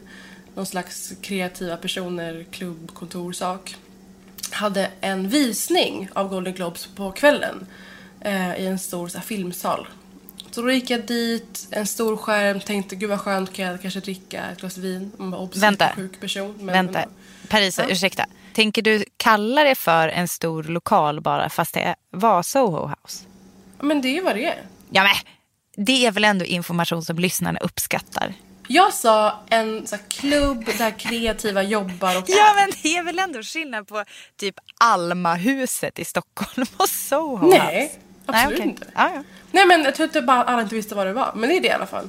[0.54, 3.76] någon slags kreativa personer, klubb, kontorsak,
[4.50, 7.66] hade en visning av Golden Globes på kvällen
[8.20, 9.88] eh, i en stor så här, filmsal.
[10.50, 14.00] Så då gick jag dit, en stor skärm, tänkte gud vad skönt kan jag kanske
[14.00, 15.12] dricka ett glas vin.
[15.16, 15.92] Man bara, Vänta.
[15.96, 16.54] sjuk person.
[16.60, 17.04] Men, Vänta,
[17.48, 17.88] Parisa, Ja.
[17.90, 18.26] ursäkta.
[18.56, 23.24] Tänker du kalla det för en stor lokal bara fast det var Soho House?
[23.80, 24.62] Men det är ju vad det är.
[24.90, 25.14] Ja men,
[25.86, 28.34] det är väl ändå information som lyssnarna uppskattar?
[28.68, 33.18] Jag sa en så här, klubb där kreativa jobbar och Ja men det är väl
[33.18, 34.04] ändå skillnad på
[34.36, 37.98] typ Almahuset i Stockholm och Soho Nej, House?
[38.26, 38.68] absolut okej.
[38.70, 38.86] inte.
[38.94, 39.22] Ja, ja.
[39.52, 41.32] Nej men jag tror inte bara alla inte visste vad det var.
[41.34, 42.08] Men det är det i alla fall.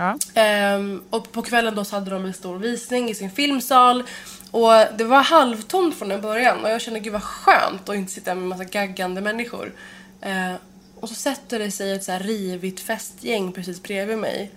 [0.00, 0.18] Ja.
[0.34, 4.02] Ehm, och på kvällen då så hade de en stor visning i sin filmsal.
[4.50, 8.34] Och det var halvtomt från början och jag kände gud vad skönt att inte sitta
[8.34, 9.72] med en massa gaggande människor.
[10.20, 10.54] Ehm,
[11.00, 14.50] och så sätter det sig ett så här rivigt festgäng precis bredvid mig.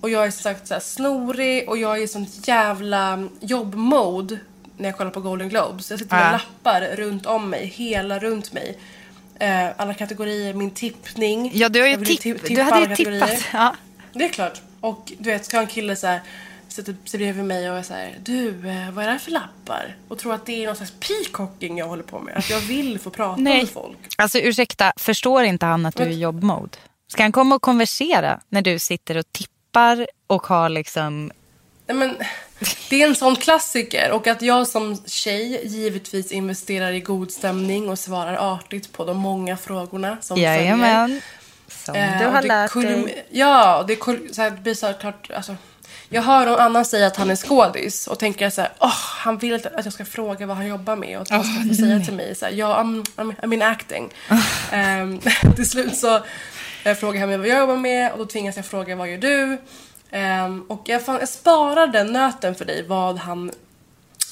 [0.00, 4.38] Och jag är som sagt så här snorig och jag är i sånt jävla jobbmode
[4.76, 5.90] när jag kollar på Golden Globes.
[5.90, 6.32] Jag sitter med Ja.
[6.32, 8.78] lappar runt om mig, hela runt mig.
[9.38, 11.50] Eh, alla kategorier, min tippning.
[11.54, 13.30] Ja, du, har ju tipp, ti- du hade ju tippat.
[13.52, 13.74] Ja.
[14.12, 14.60] Det är klart.
[14.80, 16.20] Och du vet, ska en kille så här
[16.72, 19.96] sig bredvid mig och är så här, du, eh, vad är det här för lappar?
[20.08, 22.36] Och tror att det är någon slags peacocking jag håller på med.
[22.36, 23.58] Att jag vill få prata Nej.
[23.58, 23.98] med folk.
[24.16, 26.78] Alltså ursäkta, förstår inte han att du är i jobbmode?
[27.08, 31.32] Ska han komma och konversera när du sitter och tippar och har liksom...
[31.86, 32.16] Nej, men,
[32.90, 37.88] det är en sån klassiker och att jag som tjej givetvis investerar i god stämning
[37.88, 41.20] och svarar artigt på de många frågorna som följer.
[41.84, 43.26] Som Eh, du har lärt kulm- dig.
[43.30, 45.56] Ja, och det, kul- så här, det blir så här klart, alltså,
[46.08, 49.38] jag hör någon annan säga att han är skådis och tänker så här, åh, han
[49.38, 52.00] vill att jag ska fråga vad han jobbar med och att han ska få säga
[52.04, 54.08] till mig så här, ja, I'm, I'm, I'm in acting.
[54.72, 55.20] Ehm,
[55.56, 56.20] till slut så
[56.84, 59.18] eh, frågar han mig vad jag jobbar med och då tvingas jag fråga vad gör
[59.18, 59.58] du?
[60.10, 63.50] Ehm, och jag, fan, jag sparar den nöten för dig, vad han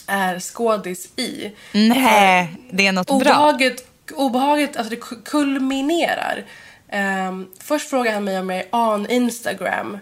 [0.06, 1.52] är skådis i.
[1.72, 3.16] Nej, det är något bra.
[3.16, 3.84] Obehaget,
[4.14, 6.44] obehaget alltså det ku- kulminerar.
[6.88, 9.98] Ehm, först frågar han mig om jag är on Instagram.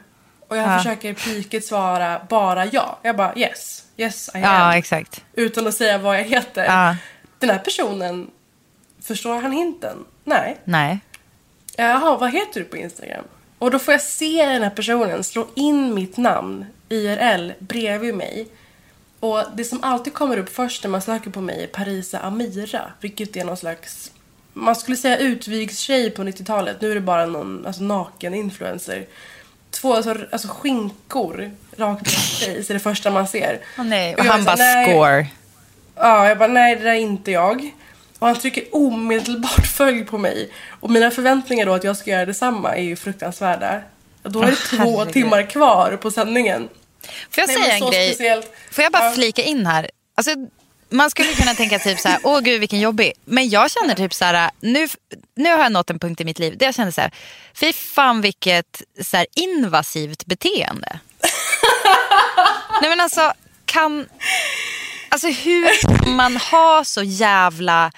[0.48, 0.76] Och jag Ja.
[0.78, 2.98] försöker piket svara bara ja.
[3.02, 4.42] Jag bara yes, yes I am.
[4.42, 5.24] Ja, exakt.
[5.34, 6.64] Utan att säga vad jag heter.
[6.64, 6.96] Ja.
[7.38, 8.30] Den här personen,
[9.02, 10.04] förstår han hinten?
[10.24, 10.56] Nej.
[10.64, 10.98] Nej.
[11.76, 13.24] Jaha, vad heter du på Instagram?
[13.58, 18.48] Och då får jag se den här personen slå in mitt namn, IRL, bredvid mig.
[19.20, 22.92] Och det som alltid kommer upp först när man söker på mig är Parisa Amira.
[23.00, 24.12] Vilket är någon slags,
[24.56, 26.76] man skulle säga utvigstjej på 90-talet.
[26.80, 29.06] Nu är det bara någon alltså, naken influencer.
[29.70, 33.60] Två alltså, alltså skinkor rakt face är det första man ser.
[33.78, 34.14] Åh, nej.
[34.14, 35.26] Och Och han bara score.
[35.96, 37.70] Ja, jag bara nej det där är inte jag.
[38.18, 40.50] Och han trycker omedelbart följ på mig.
[40.80, 43.80] Och mina förväntningar då att jag ska göra detsamma är ju fruktansvärda.
[44.22, 45.12] Då är det Åh, två herregud.
[45.12, 46.68] timmar kvar på sändningen.
[47.30, 48.08] Får jag Nej, säga en grej?
[48.14, 48.52] speciellt.
[48.70, 49.12] Får jag bara Ja.
[49.12, 49.90] flika in här?
[50.14, 50.30] Alltså,
[50.88, 53.12] man skulle kunna tänka typ så här, åh gud vilken jobbig.
[53.24, 54.88] Men jag känner typ så här, nu,
[55.34, 57.10] nu har jag nått en punkt i mitt liv där jag känner så här,
[57.54, 60.98] fy fan vilket så här, invasivt beteende.
[62.80, 63.32] Nej men alltså,
[63.64, 64.08] kan,
[65.08, 67.92] alltså hur kan man ha så jävla,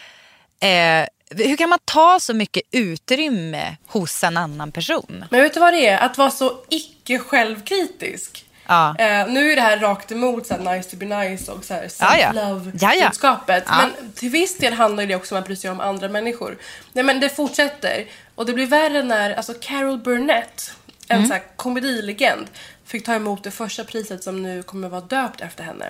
[0.60, 5.24] eh, hur kan man ta så mycket utrymme hos en annan person?
[5.30, 5.98] Men vet du vad det är?
[5.98, 8.44] Att vara så icke självkritisk.
[8.68, 8.94] Ja.
[8.98, 11.74] Eh, nu är det här rakt emot så här, nice to be nice och så
[11.74, 13.64] här, self-love-budskapet.
[13.66, 13.88] Ja, ja.
[13.98, 16.58] Men till viss del handlar det också om att bry sig om andra människor.
[16.92, 18.04] Nej men det fortsätter.
[18.34, 20.72] Och det blir värre när alltså Carol Burnett,
[21.08, 21.28] en Mm.
[21.28, 22.46] så här komedilegend,
[22.84, 25.86] fick ta emot det första priset som nu kommer vara döpt efter henne.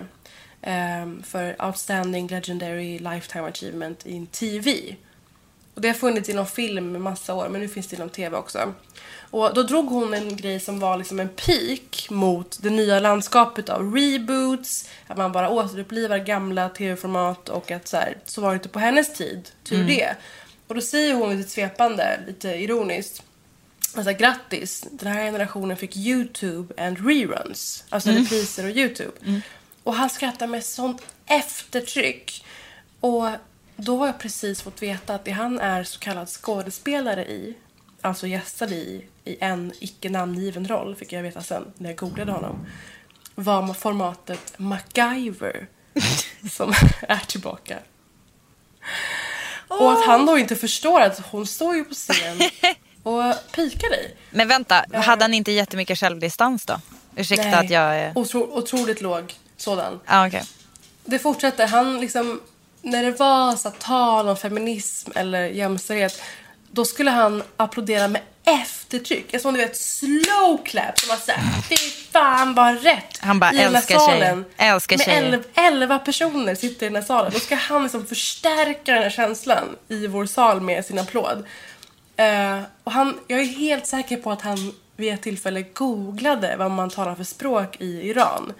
[0.63, 4.97] Ehm, för Outstanding Legendary Lifetime Achievement in TV.
[5.75, 8.37] Och det har funnits inom film i massa år, men nu finns det inom tv
[8.37, 8.73] också.
[9.31, 13.69] Och då drog hon en grej som var liksom en peak mot det nya landskapet
[13.69, 18.55] av reboots, att man bara återupplivar gamla tv-format och att så här, så var det
[18.55, 20.17] inte på hennes tid, tur det.
[20.67, 23.23] Och då säger hon lite svepande, lite ironiskt,
[23.95, 27.85] Alltså grattis, den här generationen fick YouTube and reruns.
[27.89, 29.13] Alltså repriser och YouTube.
[29.83, 32.45] Och han skrattar med sånt eftertryck.
[33.01, 33.29] Och
[33.77, 37.55] då har jag precis fått veta att det han är så kallad skådespelare i,
[38.01, 42.33] alltså gästade i, i en icke namngiven roll, fick jag veta sen när jag googlade
[42.33, 42.67] honom,
[43.35, 45.67] var formatet MacGyver
[46.51, 46.73] som
[47.09, 47.79] är tillbaka.
[49.69, 52.39] Och att han då inte förstår att hon står ju på scen
[53.03, 54.17] och pikar dig.
[54.31, 56.81] Men vänta, hade han inte jättemycket självdistans då?
[57.17, 57.55] Ursäkta Nej.
[57.55, 58.19] att jag är...
[58.19, 60.01] Otro, otroligt låg sådan.
[60.07, 60.43] Ah, okej.
[61.05, 61.67] Det fortsätter.
[61.67, 62.41] Han liksom,
[62.83, 66.23] när det var så tal om feminism eller jämställdhet,
[66.71, 69.41] då skulle han applådera med eftertryck.
[69.41, 71.77] Som du vet slow clap som var såhär, fy
[72.13, 73.19] fan vad rätt.
[73.21, 74.45] Han bara, I den här älskar.
[74.57, 75.23] Älskar med tjejer.
[75.23, 77.33] elv, elva personer sitter i den här salen.
[77.33, 81.45] Då ska han liksom förstärka den här känslan i vår sal med sin applåd.
[82.17, 86.71] Eh, och han, jag är helt säker på att han vid ett tillfälle googlade vad
[86.71, 88.53] man talar för språk i Iran.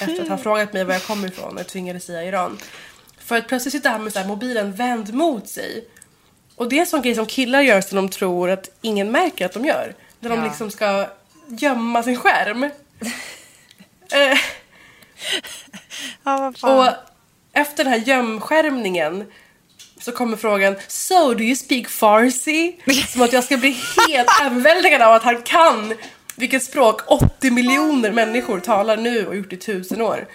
[0.00, 2.58] Efter att han frågat mig var jag kommer ifrån och jag tvingades säga Iran.
[3.18, 5.84] För att plötsligt sitter han med så mobilen vänd mot sig.
[6.58, 9.46] Och det är en sån grej som killar gör som de tror att ingen märker
[9.46, 9.94] att de gör.
[10.20, 10.44] När de Ja.
[10.44, 11.06] liksom ska
[11.46, 12.64] gömma sin skärm.
[14.12, 14.38] eh,
[16.24, 16.86] Ja, och
[17.52, 19.24] efter den här gömskärmningen
[20.00, 22.76] så kommer frågan So do you speak farsi?
[23.08, 23.76] Som att jag ska bli
[24.08, 25.94] helt överväldigad av att han kan
[26.36, 30.26] vilket språk 80 miljoner människor talar nu och gjort i tusen år.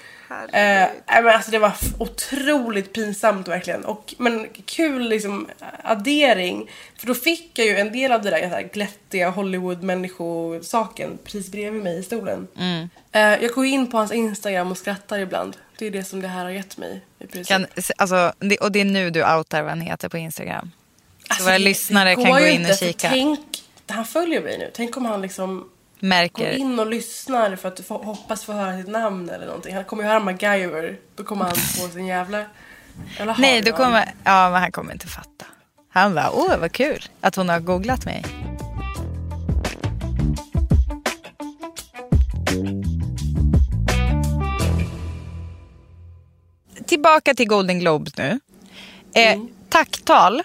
[0.54, 3.86] Eh, men alltså det var otroligt pinsamt verkligen.
[3.86, 5.48] Och, men kul liksom
[5.84, 6.70] addering.
[6.98, 11.52] För då fick jag ju en del av det där, så här glättiga Hollywood-människosaken precis
[11.52, 12.48] bredvid mig i stolen.
[13.12, 15.58] Eh, jag går in på hans Instagram och skrattar ibland.
[15.78, 17.02] Det är det som det här har gett mig.
[17.46, 17.68] Kan,
[17.98, 20.72] alltså, det, och det är nu du outar vad han heter på Instagram.
[21.28, 23.10] Alltså, våra lyssnare kan gå in och inte, för kika.
[23.10, 24.72] Tänk, han följer mig nu.
[24.74, 25.70] Tänk om han liksom
[26.04, 26.52] Märker.
[26.52, 29.76] in och lyssnar för att få, hoppas få höra sitt namn eller någonting.
[29.76, 30.98] Han kommer ju höra MacGyver.
[31.16, 32.46] Då kommer han få sin jävla...
[33.18, 35.46] Eller har Nej, då kommer, ja, men han kommer inte fatta.
[35.90, 38.24] Han bara, åh vad kul att hon har googlat mig.
[46.86, 48.40] Tillbaka till Golden Globes nu.
[49.16, 49.40] Eh,
[49.70, 50.42] Tacktal.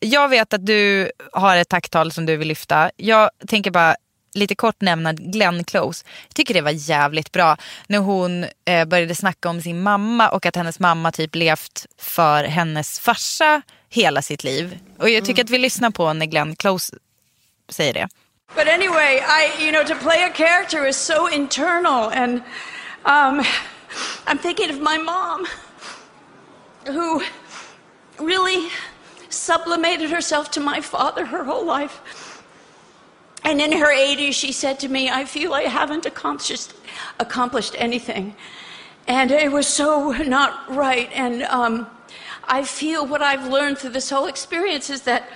[0.00, 2.90] Jag vet att du har ett tacktal som du vill lyfta.
[2.96, 3.96] Jag tänker bara
[4.34, 6.04] lite kort nämna Glenn Close.
[6.28, 10.46] Jag tycker det var jävligt bra när hon eh, började snacka om sin mamma och
[10.46, 14.78] att hennes mamma typ levt för hennes farsa hela sitt liv.
[14.98, 16.96] Och jag tycker att vi lyssnar på när Glenn Close
[17.68, 18.08] säger det.
[18.54, 22.42] But anyway, I, you know, to play a character is so internal, and
[23.04, 23.42] um,
[24.26, 25.46] I'm thinking of my mom,
[26.86, 27.22] who
[28.18, 28.70] really
[29.28, 32.00] sublimated herself to my father her whole life.
[33.44, 36.72] And in her 80s, she said to me, I feel I haven't accomplished,
[37.20, 38.34] accomplished anything.
[39.06, 41.10] And it was so not right.
[41.12, 41.86] And um,
[42.44, 45.28] I feel what I've learned through this whole experience is that,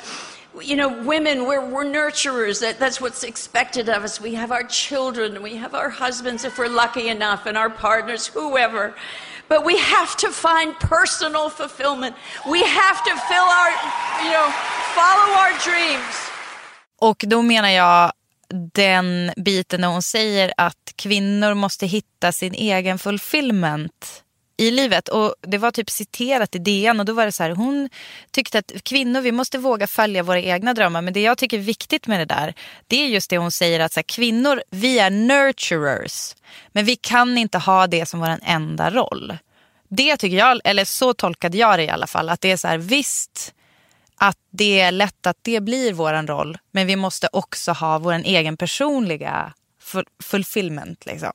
[0.61, 2.61] you know, women, we're, we're nurturers.
[2.63, 4.23] That, that's what's expected of us.
[4.23, 8.27] We have our children, we have our husbands if we're lucky enough, and our partners,
[8.27, 8.95] whoever.
[9.49, 12.17] But we have to find personal fulfillment.
[12.49, 13.71] We have to fill our,
[14.25, 14.51] you know,
[14.95, 16.28] follow our dreams.
[16.99, 18.13] Och då menar jag
[18.73, 24.25] den biten när hon säger att kvinnor måste hitta sin egen fulfillment
[24.57, 25.09] i livet.
[25.09, 27.89] Och Det var typ citerat i DN och då var det så här, hon
[28.31, 31.03] tyckte att kvinnor vi måste våga följa våra egna drömmar.
[31.03, 32.55] Men det jag tycker är viktigt med det där,
[32.87, 36.35] det är just det hon säger att så här, kvinnor, vi är nurturers.
[36.73, 39.37] Men vi kan inte ha det som vår enda roll.
[39.89, 42.69] Det tycker jag, eller så tolkade jag det i alla fall, att det är så
[42.69, 43.55] här, visst
[44.19, 46.59] att det är lätt att det blir våran roll.
[46.73, 49.53] Men vi måste också ha vår egen personliga
[49.83, 51.07] full- fulfillment.
[51.07, 51.33] Liksom.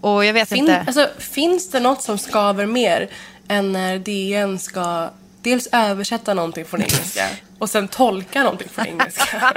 [0.00, 0.84] Och jag vet Fin, inte.
[0.86, 3.08] alltså, finns det något som skaver mer
[3.48, 5.10] än när DN ska
[5.42, 7.26] dels översätta någonting från engelska
[7.58, 9.52] och sen tolka någonting från engelska?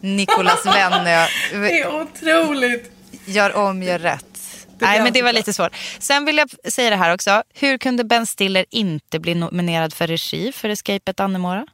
[0.00, 1.28] Nicolas Wenner
[1.60, 2.92] det är otroligt.
[3.24, 4.26] gör om, gör rätt.
[4.78, 5.76] Nej, men det var lite svårt.
[5.98, 7.42] Sen vill jag säga det här också.
[7.54, 11.66] Hur kunde Ben Stiller inte bli nominerad för regi för Escape at Dannemora?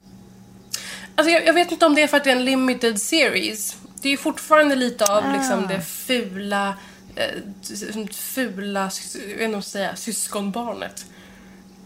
[1.15, 3.77] Alltså, jag, jag vet inte om det är för att det är en limited series.
[4.03, 6.75] Det är ju fortfarande lite av liksom, det fula,
[7.17, 7.25] eh,
[8.13, 8.91] fula,
[9.31, 11.07] jag vet inte säga, syskonbarnet.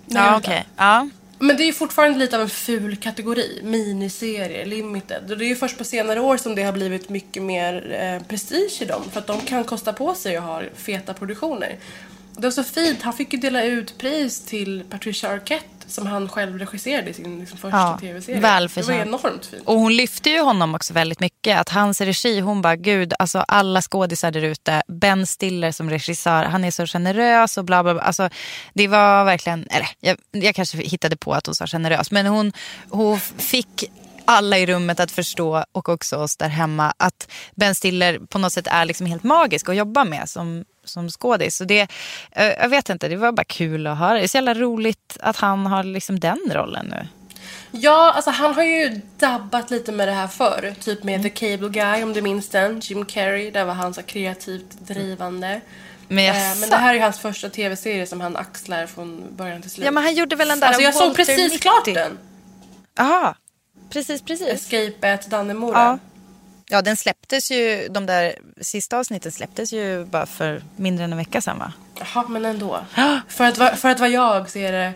[0.07, 0.67] Ja, Nej, okej.
[0.77, 1.09] Ja.
[1.39, 3.61] Men det är ju fortfarande lite av en ful kategori.
[3.63, 5.31] Miniserie, limited.
[5.31, 8.27] Och det är ju först på senare år som det har blivit mycket mer eh,
[8.29, 9.03] prestige i dem.
[9.13, 11.77] För att de kan kosta på sig att ha feta produktioner.
[12.37, 13.03] Det var så fint.
[13.03, 17.41] Han fick ju dela ut pris till Patricia Arquette som han själv regisserade i sin
[17.41, 18.41] liksom, första Ja, tv-serie.
[18.75, 19.63] Det var enormt fint.
[19.65, 21.61] Och hon lyfte ju honom också väldigt mycket.
[21.61, 24.83] Att hans regi, hon bara gud, alltså alla skådisar där ute.
[24.89, 28.03] Ben Stiller som regissör, han är så generös och bla bla bla.
[28.03, 28.29] Alltså
[28.75, 32.11] det var verkligen, eller jag, jag kanske hittade på att hon sa generös.
[32.11, 32.53] Men hon,
[32.89, 33.91] hon fick
[34.25, 38.53] alla i rummet att förstå och också oss där hemma att Ben Stiller på något
[38.53, 41.57] sätt är liksom helt magisk att jobba med som, som skådis.
[41.57, 41.81] Så det,
[42.33, 44.15] eh, jag vet inte, det var bara kul att höra.
[44.15, 47.09] Det är så jävla roligt att han har liksom den rollen nu.
[47.71, 50.75] Ja, alltså han har ju dabbat lite med det här förr.
[50.81, 51.23] Typ med Mm.
[51.23, 52.81] The Cable Guy om du minns den.
[52.81, 55.61] Jim Carrey, där var han så kreativt drivande.
[56.09, 56.61] Men Eh, jaså?
[56.61, 59.85] men det här är hans första tv-serie som han axlar från början till slut.
[59.85, 61.59] Ja, men han gjorde väl den där Alltså jag såg precis 90.
[61.59, 62.19] klart den.
[62.97, 63.35] Jaha,
[63.95, 64.49] precis, precis.
[64.49, 65.79] Escape at Dannemora.
[65.79, 65.99] Ja.
[66.69, 71.19] ja, den släpptes ju, de där sista avsnitten släpptes ju bara för mindre än en
[71.19, 71.73] vecka sedan va?
[71.99, 72.85] Jaha, men ändå.
[73.29, 74.93] för, att, för att vara jag så är det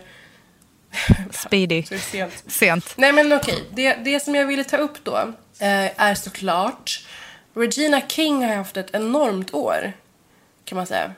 [1.31, 1.83] Speedy.
[1.87, 2.43] Så det sent.
[2.47, 2.93] Sent.
[2.97, 5.17] Nej men okej, det, det som jag ville ta upp då
[5.59, 7.05] eh, är såklart
[7.53, 9.93] Regina King har haft ett enormt år
[10.65, 11.13] kan man säga.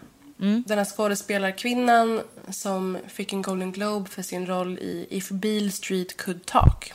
[0.66, 6.18] Den här skådespelarkvinnan som fick en Golden Globe för sin roll i If Beale Street
[6.18, 6.94] Could Talk.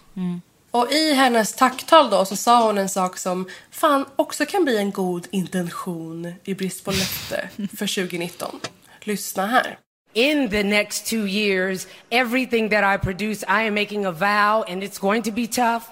[0.76, 4.78] Och i hennes tacktal då så sa hon en sak som fan också kan bli
[4.78, 8.60] en god intention i brist på löfte för 2019.
[9.00, 9.78] Lyssna här.
[10.12, 14.82] In the next two years, everything that I produce, I am making a vow, and
[14.82, 15.82] it's going to be tough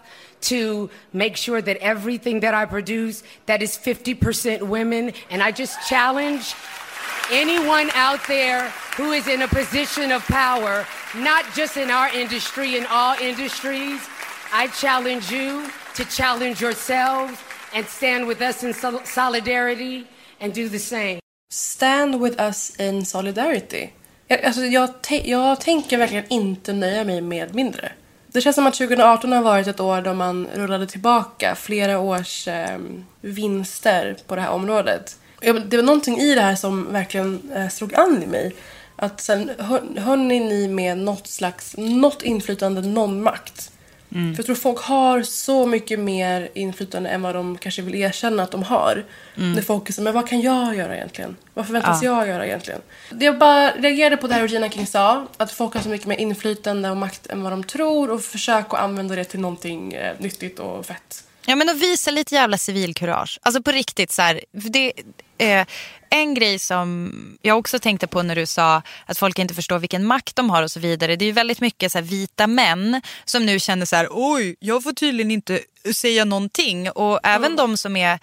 [0.41, 5.13] to make sure that everything that I produce that is 50% women.
[5.31, 6.55] And I just challenge
[7.33, 12.77] anyone out there who is in a position of power, not just in our industry,
[12.77, 14.01] in all industries.
[14.53, 15.63] I challenge you
[15.97, 17.39] to challenge yourselves
[17.73, 20.05] and stand with us in sol- solidarity
[20.41, 21.21] and do the same.
[21.53, 23.91] Stand with us in solidarity.
[24.29, 24.91] Jag, alltså jag,
[25.25, 27.93] jag tänker verkligen inte nöja mig med mindre.
[28.27, 32.49] Det känns som att 2018 har varit ett år då man rullade tillbaka flera års
[32.49, 32.79] eh,
[33.21, 35.17] vinster på det här området.
[35.41, 38.55] Jag, det var någonting i det här som verkligen eh, slog an i mig.
[38.97, 43.71] Att sen hör, hörni ni med något slags, något inflytande, någon makt.
[44.15, 48.43] För jag tror folk har så mycket mer inflytande än vad de kanske vill erkänna
[48.43, 49.05] att de har.
[49.35, 51.37] När folk är så, men vad kan jag göra egentligen?
[51.55, 52.81] Vad förväntas jag göra egentligen?
[53.11, 56.07] Det jag bara reagerade på det här Regina King sa, att folk har så mycket
[56.07, 59.93] mer inflytande och makt än vad de tror och försök att använda det till någonting
[59.93, 61.25] eh, nyttigt och fett.
[61.47, 63.39] Ja men att visa lite jävla civilkurage.
[63.43, 64.41] Alltså på riktigt så här.
[64.53, 64.93] Det,
[65.39, 65.67] eh,
[66.15, 70.07] en grej som jag också tänkte på när du sa att folk inte förstår vilken
[70.07, 71.17] makt de har och så vidare.
[71.17, 74.83] Det är ju väldigt mycket så vita män som nu känner så här, oj, jag
[74.83, 75.61] får tydligen inte
[75.95, 76.91] säga någonting.
[76.91, 78.19] Och även de som är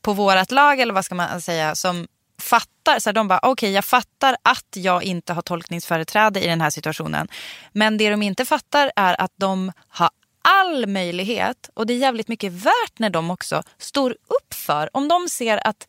[0.00, 2.06] på vårat lag eller vad ska man säga, som
[2.40, 6.60] fattar, så här, de bara okej jag fattar att jag inte har tolkningsföreträde i den
[6.60, 7.28] här situationen.
[7.72, 10.10] Men det de inte fattar är att de har
[10.42, 14.96] all möjlighet och det är jävligt mycket värt när de också står upp för.
[14.96, 15.86] Om de ser att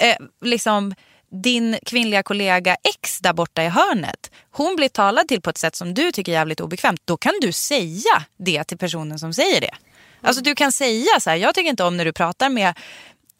[0.00, 0.94] eh, liksom
[1.30, 5.76] din kvinnliga kollega X där borta i hörnet, hon blir talad till på ett sätt
[5.76, 9.60] som du tycker är jävligt obekvämt, då kan du säga det till personen som säger
[9.60, 9.74] det.
[10.20, 12.78] Alltså du kan säga så här, jag tycker inte om när du pratar med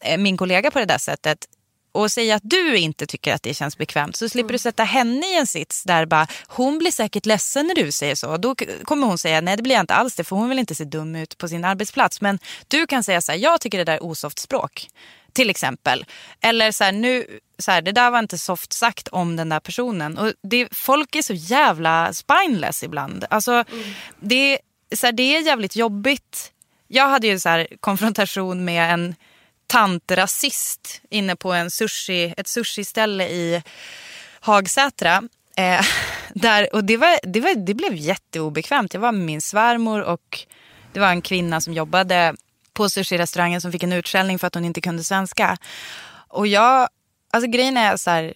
[0.03, 1.47] eh, min kollega på det där sättet
[1.91, 5.27] och säga att du inte tycker att det känns bekvämt så slipper du sätta henne
[5.27, 8.37] i en sits där bara hon blir säkert ledsen när du säger så.
[8.37, 10.75] Då kommer hon säga nej det blir jag inte alls det för hon vill inte
[10.75, 12.21] se dum ut på sin arbetsplats.
[12.21, 14.87] Men du kan säga så här, jag tycker det där är osoft språk.
[15.39, 16.05] Till exempel.
[16.41, 19.59] Eller så här, nu, så här, det där var inte soft sagt om den där
[19.59, 20.17] personen.
[20.17, 23.25] Och det, folk är så jävla spineless ibland.
[23.29, 23.63] Alltså,
[24.19, 24.59] det,
[24.95, 26.51] så här, det är jävligt jobbigt.
[26.87, 29.15] Jag hade ju så här, konfrontation med en
[29.67, 33.63] tantrasist inne på en sushi, ett sushiställe i
[34.39, 35.23] Hagsätra.
[35.57, 35.85] Eh,
[36.33, 38.93] där, och det, var, det, var, det blev jätteobekvämt.
[38.93, 40.45] Jag var med min svärmor och
[40.93, 42.35] det var en kvinna som jobbade
[42.73, 45.57] på sushi-restaurangen som fick en utskällning för att hon inte kunde svenska.
[46.27, 46.89] Och jag,
[47.31, 48.33] alltså grejen är så här,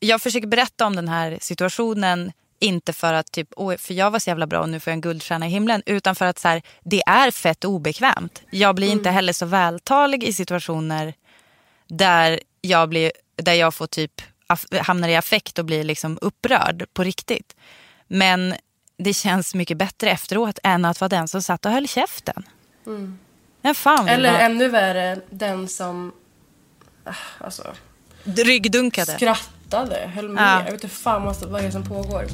[0.00, 4.18] jag försöker berätta om den här situationen inte för att typ, Åh, för jag var
[4.18, 5.82] så jävla bra och nu får jag en guldstjärna i himlen.
[5.86, 8.42] Utan för att så här, det är fett obekvämt.
[8.50, 11.14] Jag blir inte heller så vältalig i situationer
[11.88, 14.22] där jag, blir, där jag får typ
[14.80, 17.56] hamnar i affekt och blir liksom upprörd på riktigt.
[18.08, 18.54] Men
[18.96, 22.42] det känns mycket bättre efteråt än att vara den som satt och höll käften.
[23.62, 26.12] Men fan vill Eller vara- ännu värre, den som
[27.04, 27.74] ah, alltså,
[28.24, 29.12] ryggdunkade.
[29.16, 30.42] skrattade, höll med.
[30.44, 30.56] Ja.
[30.58, 32.26] Jag vet inte fan vad vad det är som pågår.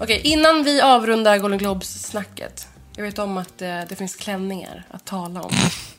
[0.00, 2.68] Okej, innan vi avrundar Golden Globes-snacket.
[2.96, 5.52] Jag vet om att eh, det finns klänningar att tala om.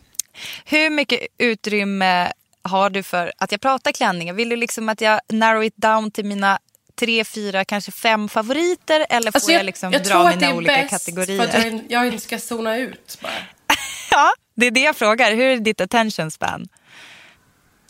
[0.66, 4.34] Hur mycket utrymme har du för att jag pratar klänningar?
[4.34, 6.60] Vill du liksom att jag narrow it down till mina
[7.00, 9.06] tre, fyra, kanske fem favoriter?
[9.10, 11.48] Eller får Alltså, jag, liksom dra tror att det mina är olika bäst kategorier?
[11.48, 13.32] För att jag, jag inte ska zona ut bara.
[14.12, 15.32] Ja, det är det jag frågar.
[15.36, 16.68] Hur är ditt attention span?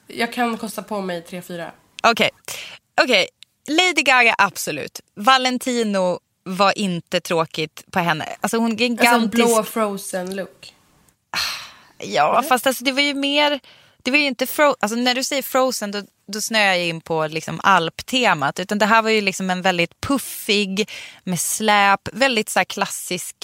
[0.07, 1.71] Jag kan kosta på mig tre, fyra.
[2.03, 2.29] Okej,
[3.01, 3.27] okej.
[3.67, 4.99] Lady Gaga absolut.
[5.15, 8.25] Valentino var inte tråkigt på henne.
[8.41, 9.31] Alltså hon är Alltså en gigantisk.
[9.31, 10.73] blå frozen-look.
[11.97, 13.59] Ja, fast alltså, det var ju mer...
[14.03, 17.01] Det var ju inte fro- alltså, när du säger Frozen då, då snöar jag in
[17.01, 18.59] på liksom alptemat.
[18.59, 20.89] Utan det här var ju liksom en väldigt puffig
[21.23, 23.35] med släp, väldigt så klassisk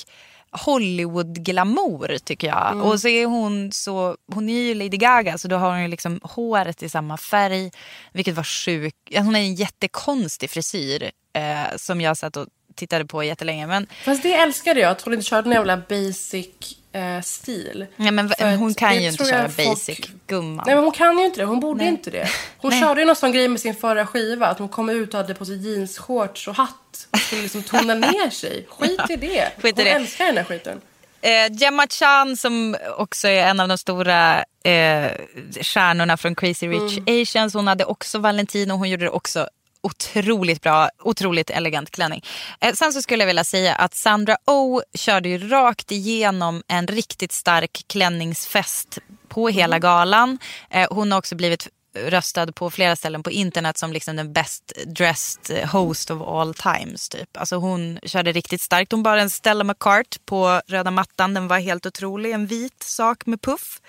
[0.52, 2.82] Hollywood-glamour tycker jag.
[2.86, 5.88] Och så är hon så, hon är ju Lady Gaga så då har hon ju
[5.88, 7.72] liksom håret i samma färg.
[8.14, 8.98] Vilket var sjukt.
[9.16, 13.68] Hon har en jättekonstig frisyr eh, som jag satt och tittade på jättelänge.
[13.68, 16.48] Men, Fast det älskade jag, att hon inte körde någon jävla basic
[16.96, 17.86] eh, stil.
[17.96, 20.64] ja, men För hon kan ju inte köra folk- basic, gumman.
[20.66, 21.88] Nej men hon kan ju inte det, hon borde Nej.
[21.88, 22.30] inte det.
[22.58, 22.80] Hon Nej.
[22.82, 25.34] körde ju någon sån grej med sin förra skiva, att hon kom ut och hade
[25.34, 28.66] på sig jeansshorts och hatt och skulle liksom tona ner sig.
[28.70, 29.52] Skit i det.
[29.62, 29.92] Skit i hon det.
[29.92, 30.82] älskar den här skiten.
[31.22, 35.12] Eh, Gemma Chan som också är en av de stora eh,
[35.62, 37.22] stjärnorna från Crazy Rich Mm.
[37.22, 37.54] Asians.
[37.54, 39.48] Hon hade också Valentino och hon gjorde det också
[39.86, 42.22] otroligt bra, otroligt elegant klänning.
[42.62, 46.88] Eh, sen så skulle jag vilja säga att Sandra Oh körde ju rakt igenom en
[46.88, 50.40] riktigt stark klänningsfest på hela galan.
[50.70, 54.74] Eh, hon har också blivit röstad på flera ställen på internet som liksom den best
[54.86, 57.10] dressed host of all times.
[57.10, 57.38] Typ.
[57.38, 58.92] Alltså hon körde riktigt starkt.
[58.92, 61.34] Hon bar en Stella McCart på röda mattan.
[61.34, 62.32] Den var helt otrolig.
[62.32, 63.82] En vit sak med puff.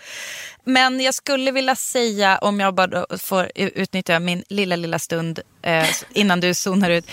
[0.65, 5.87] Men jag skulle vilja säga, om jag bara får utnyttja min lilla, lilla stund eh,
[6.13, 7.07] innan du zonar ut.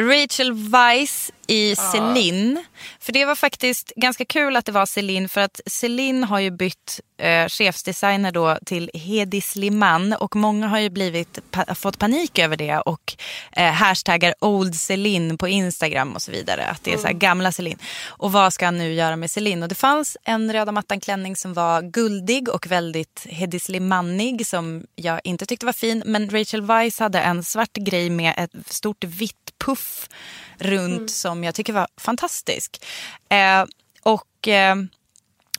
[0.00, 2.64] Rachel Weisz i Celine.
[3.00, 6.50] För det var faktiskt ganska kul att det var Celine för att Celine har ju
[6.50, 12.38] bytt eh, chefsdesigner då till Hedi Sliman och många har ju blivit, pa- fått panik
[12.38, 13.16] över det och
[13.52, 16.66] eh, hashtaggar old Celine på Instagram och så vidare.
[16.66, 17.78] Att det är så här gamla Celine.
[18.06, 19.62] Och vad ska han nu göra med Celine?
[19.62, 24.84] Och det fanns en röda mattan klänning som var guldig och väldigt Hedi Slimanig som
[24.94, 26.02] jag inte tyckte var fin.
[26.06, 29.34] Men Rachel Weisz hade en svart grej med ett stort vitt
[29.64, 30.08] puff
[30.58, 32.84] runt som jag tycker var fantastisk.
[33.30, 33.64] Eh,
[34.02, 34.74] och eh,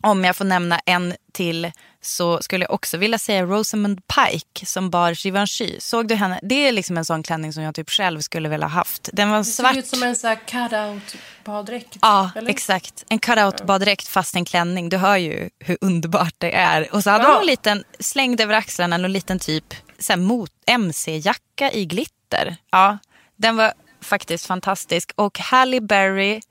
[0.02, 1.72] om jag får nämna en till
[2.02, 5.80] så skulle jag också vilja säga Rosamund Pike som bar Givenchy.
[5.80, 6.40] Såg du henne?
[6.44, 9.10] Det är liksom en sån klänning som jag typ själv skulle vilja haft.
[9.14, 9.74] Den var Det svart.
[9.74, 11.98] ser ut som en sån här cut-out baddräkt.
[12.02, 12.50] Ja, eller?
[12.50, 13.06] exakt.
[13.10, 14.90] En cut-out baddräkt fast en klänning.
[14.90, 16.94] Du hör ju hur underbart det är.
[16.96, 17.32] Och så hade Ja.
[17.32, 22.56] hon en liten, slängd över axlarna, en liten typ så här, mot MC-jacka i glitter.
[22.72, 22.98] Ja,
[23.36, 25.12] den var faktiskt fantastisk.
[25.16, 26.42] Och Halle Berry,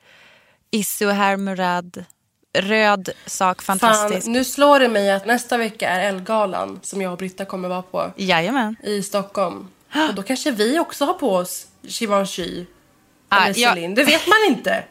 [0.70, 2.04] Issu Murad,
[2.58, 4.26] röd sak, Fan, fantastisk.
[4.26, 7.82] nu slår det mig att nästa vecka är Ellegalan som jag och Britta kommer vara
[7.82, 8.76] på Jajamän.
[8.82, 9.68] i Stockholm.
[10.08, 12.64] Och då kanske vi också har på oss Givenchy.
[13.28, 13.54] Ah, Eller.
[13.54, 13.94] Celine.
[13.94, 14.84] Det vet man inte.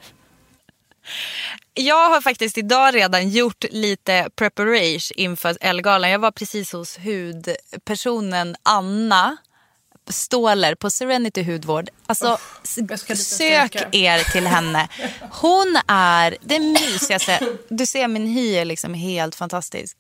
[1.74, 6.10] Jag har faktiskt idag redan gjort lite preparation inför Ellegalan.
[6.12, 9.38] Jag var precis hos hudpersonen Anna
[10.08, 11.90] Ståler på Serenity hudvård.
[12.06, 14.88] Alltså, och sök er till henne.
[15.32, 17.40] Hon är det mysigaste.
[17.70, 19.98] Du ser min hy är liksom helt fantastisk.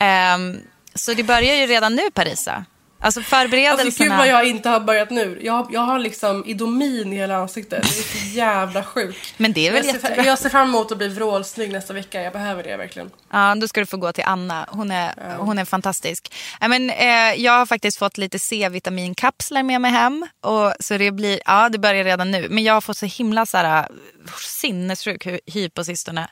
[0.00, 0.60] Ehm,
[0.94, 2.64] så det börjar ju redan nu Parisa.
[3.00, 3.82] Alltså förberedelserna.
[3.82, 5.40] Alltså gud vad jag inte har börjat nu.
[5.42, 7.82] Jag, jag har liksom idomin i hela ansiktet.
[7.82, 9.34] Det är så jävla sjukt.
[9.36, 12.22] Men det är väl jag, ser, jag ser fram emot att bli vrålsnygg nästa vecka.
[12.22, 13.10] Jag behöver det verkligen.
[13.32, 14.66] Ja, då ska du få gå till Anna.
[14.68, 16.34] Hon är, hon är fantastisk.
[16.60, 20.26] Ja, men, eh, jag har faktiskt fått lite C-vitaminkapslar med mig hem.
[20.40, 22.46] Och, så det blir, ja det börjar redan nu.
[22.50, 23.88] Men jag har fått så himla så här,
[24.40, 26.28] sinnessjuk hy på sistone.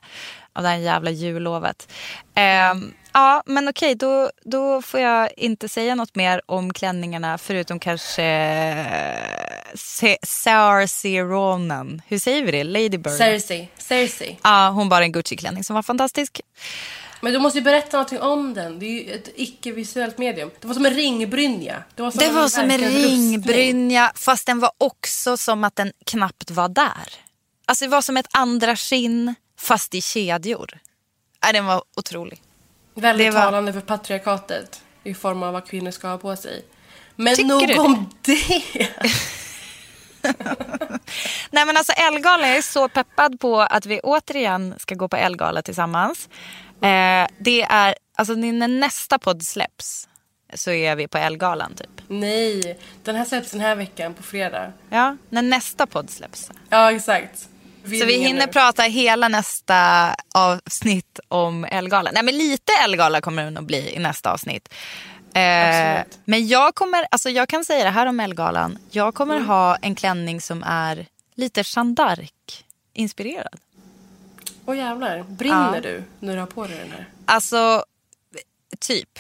[0.57, 1.89] Av det här jävla jullovet.
[2.35, 2.75] Eh,
[3.15, 7.39] ja, men okej, då, då får jag inte säga något mer om klänningarna.
[7.39, 12.03] Förutom kanske eh, Se- Saoirse Ronan.
[12.09, 12.65] Hur säger vi det?
[12.65, 13.13] Lady Bird.
[13.19, 13.69] Cersei.
[13.79, 14.39] Cersei.
[14.43, 16.41] Ja, hon bar en Gucci-klänning som var fantastisk.
[17.21, 18.79] Men du måste ju berätta någonting om den.
[18.79, 20.51] Det är ju ett icke-visuellt medium.
[20.61, 21.83] Det var som en ringbrynja.
[21.95, 25.93] Det var som Det var som en ringbrynja fast den var också som att den
[26.07, 27.09] knappt var där.
[27.67, 30.79] Alltså det var som ett andra skinn fast i kedjor.
[31.45, 32.41] Nej, den var otrolig.
[32.95, 36.65] Väldigt var- talande för patriarkatet i form av vad kvinnor ska ha på sig.
[37.17, 38.89] Men Tycker nog om det.
[41.51, 45.17] Nej men alltså Elgala, jag är så peppad på att vi återigen ska gå på
[45.17, 46.29] Elgala tillsammans.
[46.83, 50.09] Eh, det är, alltså när nästa podd släpps
[50.55, 51.91] så är vi på Elgalan typ.
[52.09, 54.73] Nej, den här släpps den här veckan på fredag.
[54.91, 56.51] Ja, när nästa podd släpps.
[56.69, 57.49] Ja, exakt.
[57.85, 58.53] Så vi hinner nu.
[58.53, 62.11] prata hela nästa avsnitt om Elgala.
[62.15, 64.75] Nej men lite Elgala kommer det nog bli i nästa avsnitt.
[65.35, 68.79] Eh, men jag kommer, alltså jag kan säga det här om Elgalan.
[68.91, 69.49] Jag kommer Mm.
[69.49, 72.29] ha en klänning som är lite Jeanne d'Arc
[72.95, 73.55] inspirerad.
[74.67, 75.81] Åh jävlar, brinner Ja.
[75.81, 77.09] du när du har på dig den här?
[77.25, 77.85] Alltså,
[78.81, 79.19] typ.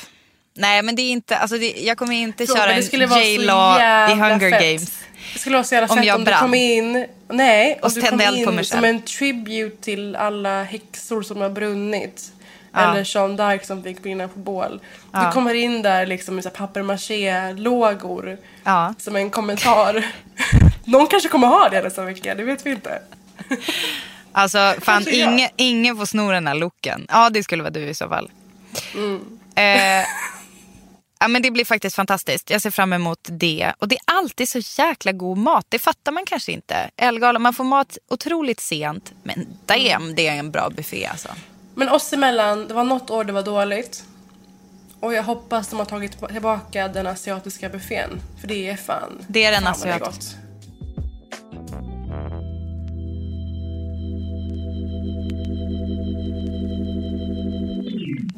[0.56, 2.82] Nej men det är inte, alltså det, jag kommer inte Fråga, köra en
[3.22, 3.78] J-Law
[4.10, 4.60] i Hunger fett.
[4.62, 4.98] Games.
[5.34, 7.06] Det skulle vara så jävla Om fett jag om du kom in...
[7.28, 11.22] Nej, om Och du tände kom eld på in som en tribute till alla häxor
[11.22, 12.32] som har brunnit.
[12.72, 12.80] Ja.
[12.80, 14.80] Eller Jean d'Arc som fick brinna på bål.
[15.12, 15.26] Ja.
[15.26, 18.38] Du kommer in där liksom med papier-maché-lågor.
[18.64, 18.94] Ja.
[18.98, 20.06] Som en kommentar.
[20.84, 22.98] Någon kanske kommer ha det nästa vecka, det vet vi inte.
[24.36, 27.06] Alltså fan ingen, ingen får sno den här looken.
[27.08, 28.30] Ja det skulle vara du i så fall.
[28.94, 29.20] Mm.
[29.54, 30.06] Eh,
[31.24, 32.50] ja, men det blir faktiskt fantastiskt.
[32.50, 33.72] Jag ser fram emot det.
[33.78, 35.66] Och det är alltid så jäkla god mat.
[35.68, 36.90] Det fattar man kanske inte.
[36.96, 39.12] Elgala, man får mat otroligt sent.
[39.22, 41.28] Men damn, det är en bra buffé alltså.
[41.74, 44.04] Men oss emellan, det var något år det var dåligt.
[45.00, 48.20] Och jag hoppas de har tagit tillbaka den asiatiska buffén.
[48.40, 49.24] För det är fan...
[49.28, 50.43] Det är den asiatiska.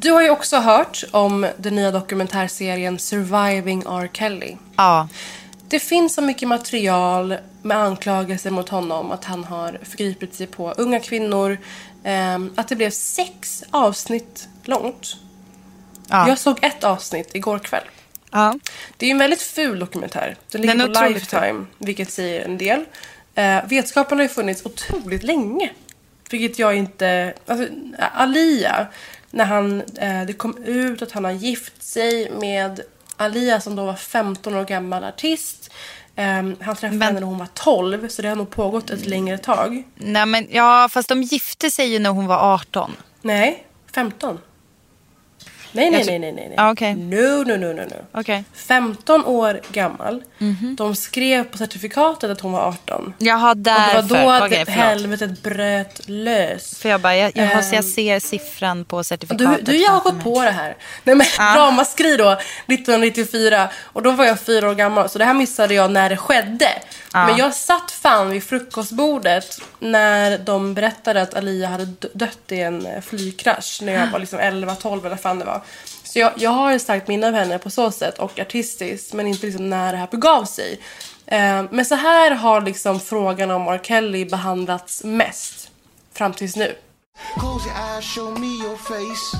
[0.06, 4.10] Du har ju också hört om den nya dokumentärserien Surviving R.
[4.12, 4.56] Kelly.
[4.76, 5.08] Ja.
[5.68, 10.72] Det finns så mycket material med anklagelser mot honom att han har förgripit sig på
[10.72, 11.58] unga kvinnor.
[12.04, 15.16] ehm, att det blev sex avsnitt långt.
[16.08, 16.28] Ja.
[16.28, 17.84] Jag såg ett avsnitt igår kväll.
[18.30, 18.54] ja.
[18.96, 20.36] Det är en väldigt ful dokumentär.
[20.50, 22.84] Den ligger Den på Lifetime, vilket säger en del.
[23.34, 25.70] Eh, vetskapen har ju funnits otroligt länge.
[26.30, 27.34] Vilket jag inte...
[27.46, 28.86] Alltså, Alia,
[29.30, 32.80] när han, eh, det kom ut att han har gift sig med
[33.16, 35.70] Alia som då var 15 år gammal artist.
[36.16, 39.06] Eh, han träffade Men- henne när hon var 12, så det har nog pågått ett
[39.06, 39.82] längre tag.
[39.94, 42.92] Nej, men, ja, fast de gifte sig ju när hon var 18.
[43.22, 44.38] Nej, 15.
[45.76, 46.54] Nej, nej, nej, nej, nej.
[46.56, 46.94] Ja, okej.
[46.94, 48.20] No, no, no, no, no.
[48.20, 48.44] Okej.
[48.54, 50.22] 15 år gammal.
[50.38, 50.76] Mhm.
[50.78, 53.14] De skrev på certifikatet att hon var 18.
[53.18, 54.24] Jaha, Och det därför.
[54.24, 54.80] var då Okej, förlåt.
[54.84, 56.78] helvetet bröt lös.
[56.78, 59.66] För jag bara, jag, jag, så jag Ehm, ser siffran på Du, certifikatet.
[59.66, 60.76] du jag har gått på det här.
[61.04, 63.68] Nej men ramaskri då, 1994.
[63.82, 65.08] Och då var jag fyra år gammal.
[65.08, 66.68] Så det här missade jag när det skedde.
[67.12, 72.60] Men jag satt fan vid frukostbordet när de berättade att Alia hade dö- dött i
[72.60, 73.78] en eh, flygkrasch.
[73.82, 75.60] När jag var liksom 11-12 eller vad fan det var.
[76.04, 79.12] Så jag, jag har ett starkt minne av henne på så sätt och artistiskt.
[79.12, 80.80] Men inte liksom när det här begav sig.
[81.26, 83.80] Eh, men så här har liksom frågan om R.
[83.82, 85.70] Kelly behandlats mest.
[86.12, 86.74] Fram tills nu.
[87.38, 89.36] Close your eyes, show me your face.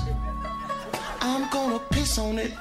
[1.21, 2.53] I'm gonna piss on it.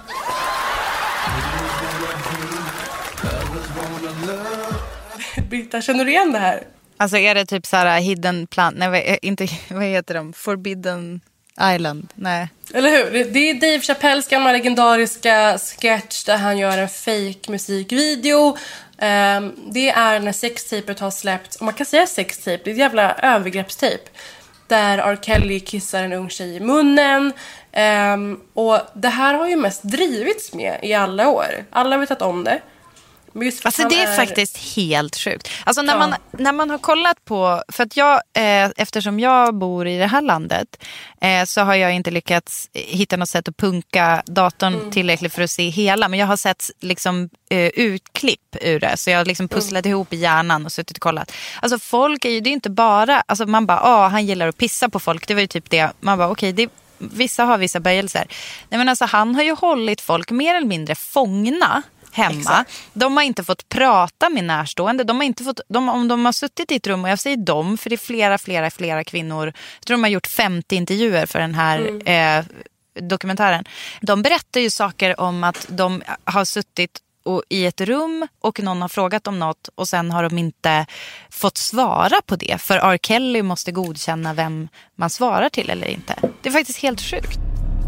[5.51, 6.63] Britta, känner du igen det här?
[6.97, 11.21] Alltså är det typ så här hidden plant, nej vad- inte, vad heter de, forbidden
[11.61, 12.49] island, nej.
[12.75, 13.25] Eller hur?
[13.25, 18.57] Det- är Dave Chappelles gamla legendariska sketch där han gör en fake musikvideo.
[18.99, 21.57] Ehm, det är när sextejpet har släppts.
[21.57, 24.03] Och man kan säga sextejp, det är ett jävla övergreppstejp.
[24.69, 25.19] Där R.
[25.23, 27.33] Kelly kissar en ung tjej i munnen.
[27.73, 31.65] Ehm, och det här har ju mest drivits med i alla år.
[31.71, 32.61] Alla har vetat om det.
[33.26, 33.26] Men just för att
[33.65, 35.49] Alltså det är, faktiskt helt sjukt.
[35.65, 35.99] Alltså när, Ja.
[35.99, 40.07] man, när man har kollat på, för att jag, eh, eftersom jag bor i det
[40.07, 40.83] här landet
[41.21, 44.91] eh, så har jag inte lyckats hitta något sätt att punka datorn Mm.
[44.91, 46.09] tillräckligt för att se hela.
[46.09, 48.97] Men jag har sett liksom, eh, utklipp ur det.
[48.97, 49.91] Så jag har liksom pusslat Mm.
[49.97, 51.33] ihop i hjärnan och suttit och kollat.
[51.63, 54.57] Alltså folk är ju, det är inte bara, alltså man bara, ah han gillar att
[54.59, 55.29] pissa på folk.
[55.29, 56.69] Det var ju typ det, man bara okej, det
[56.99, 58.27] Vissa har vissa böjelser.
[58.69, 61.83] Nej, men alltså, han har ju hållit folk mer eller mindre fångna
[62.17, 62.41] hemma.
[62.41, 62.73] Exakt.
[62.93, 65.05] De har inte fått prata med närstående.
[65.05, 67.37] De har inte fått, de, om de har suttit i ett rum, och jag säger
[67.37, 69.47] de, för det är flera, flera, flera kvinnor.
[69.47, 72.45] Jag tror de har gjort 50 intervjuer för den här eh,
[73.01, 73.65] dokumentären.
[74.01, 78.83] De berättar ju saker om att de har suttit och, i ett rum och någon
[78.83, 80.87] har frågat om något och sen har de inte
[81.31, 82.61] fått svara på det.
[82.61, 82.99] För R.
[83.03, 86.15] Kelly måste godkänna vem man svarar till eller inte.
[86.43, 87.39] Det är faktiskt helt sjukt.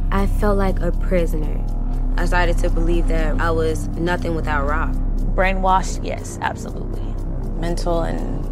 [0.08, 1.87] I felt like a prisoner.
[2.22, 4.94] I started to believe that I was nothing without Rob.
[5.36, 7.02] Brainwashed, yes, absolutely.
[7.60, 8.44] Mental and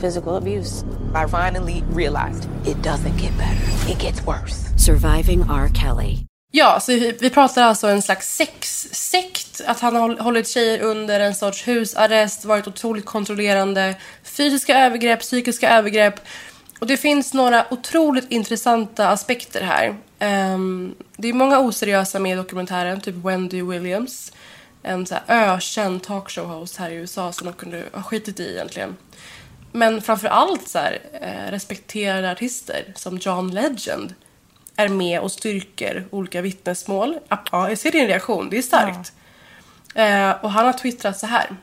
[0.00, 0.84] physical abuse.
[1.14, 4.70] I finally realized it doesn't get better, it gets worse.
[4.76, 5.68] Surviving R.
[5.74, 6.18] Kelly.
[6.52, 9.60] Ja, så vi, vi pratar alltså en slags sexsekt.
[9.66, 13.94] Att han har håll- hållit tjejer under en sorts husarrest, varit otroligt kontrollerande.
[14.22, 16.14] Fysiska övergrepp, psykiska övergrepp.
[16.78, 19.96] Och det finns några otroligt intressanta aspekter här.
[20.18, 24.32] Ehm, det är många oseriösa med i dokumentären, typ Wendy Williams.
[24.82, 28.96] En så här ökänd talkshow-host här i USA som de kunde ha skitit i egentligen.
[29.72, 34.14] Men framför allt så här, eh, respekterade artister som John Legend
[34.76, 37.18] är med och styrker olika vittnesmål.
[37.28, 38.50] Ja, jag ser din reaktion.
[38.50, 39.12] Det är starkt.
[39.94, 41.56] Eh, och han har twittrat så här.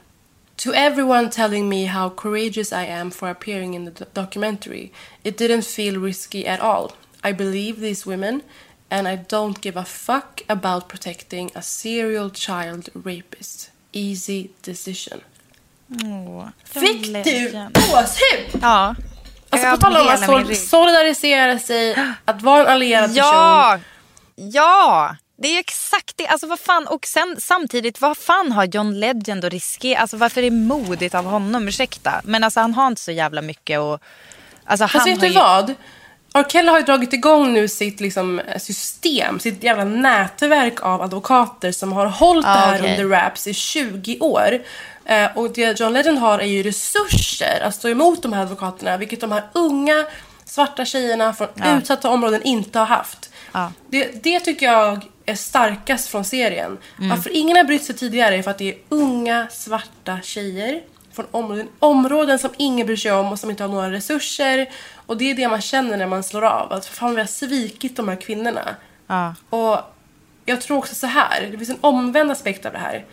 [0.57, 4.91] To everyone telling me how courageous I am for appearing in the do- documentary,
[5.23, 6.91] it didn't feel risky at all.
[7.23, 8.41] I believe these women
[8.89, 13.71] and I don't give a fuck about protecting a serial child rapist.
[13.93, 15.21] Easy decision.
[16.65, 18.61] Fick du gåshud?
[18.61, 18.95] Ja.
[19.49, 21.95] Alltså på tal om att sol- solidarisera sig,
[22.25, 23.81] att vara en allierad person.
[24.35, 25.15] Ja!
[25.43, 26.27] Det är exakt det.
[26.27, 29.99] Alltså vad fan, och sen samtidigt, vad fan har John Legend att riskera?
[29.99, 31.67] Alltså varför är det modigt av honom?
[31.67, 32.21] Ursäkta.
[32.23, 33.99] Men alltså han har inte så jävla mycket och...
[34.65, 35.39] Alltså, Fast han vet har du ju...
[35.39, 35.75] vad?
[36.35, 36.45] R.
[36.49, 41.91] Kelly har ju dragit igång nu sitt liksom, system, sitt jävla nätverk av advokater som
[41.93, 42.91] har hållit Ah, det här okej.
[42.91, 44.59] under wraps i 20 år.
[45.05, 48.97] Eh, och det John Legend har är ju resurser att stå emot de här advokaterna,
[48.97, 50.05] vilket de här unga
[50.45, 51.77] svarta tjejerna från Ja.
[51.77, 53.29] utsatta områden inte har haft.
[53.51, 53.71] Ja.
[53.89, 56.77] Det, det tycker jag är starkast från serien.
[56.97, 57.09] Mm.
[57.09, 60.81] Varför ingen har brytt sig tidigare är för att det är unga svarta tjejer
[61.13, 64.69] från områden, områden som ingen bryr sig om och som inte har några resurser.
[65.05, 66.73] Och det är det man känner när man slår av.
[66.73, 68.75] Att fan vi har svikit de här kvinnorna.
[69.07, 69.35] Ja.
[69.49, 69.79] Och
[70.45, 73.05] jag tror också så här, det finns en omvänd aspekt av det här.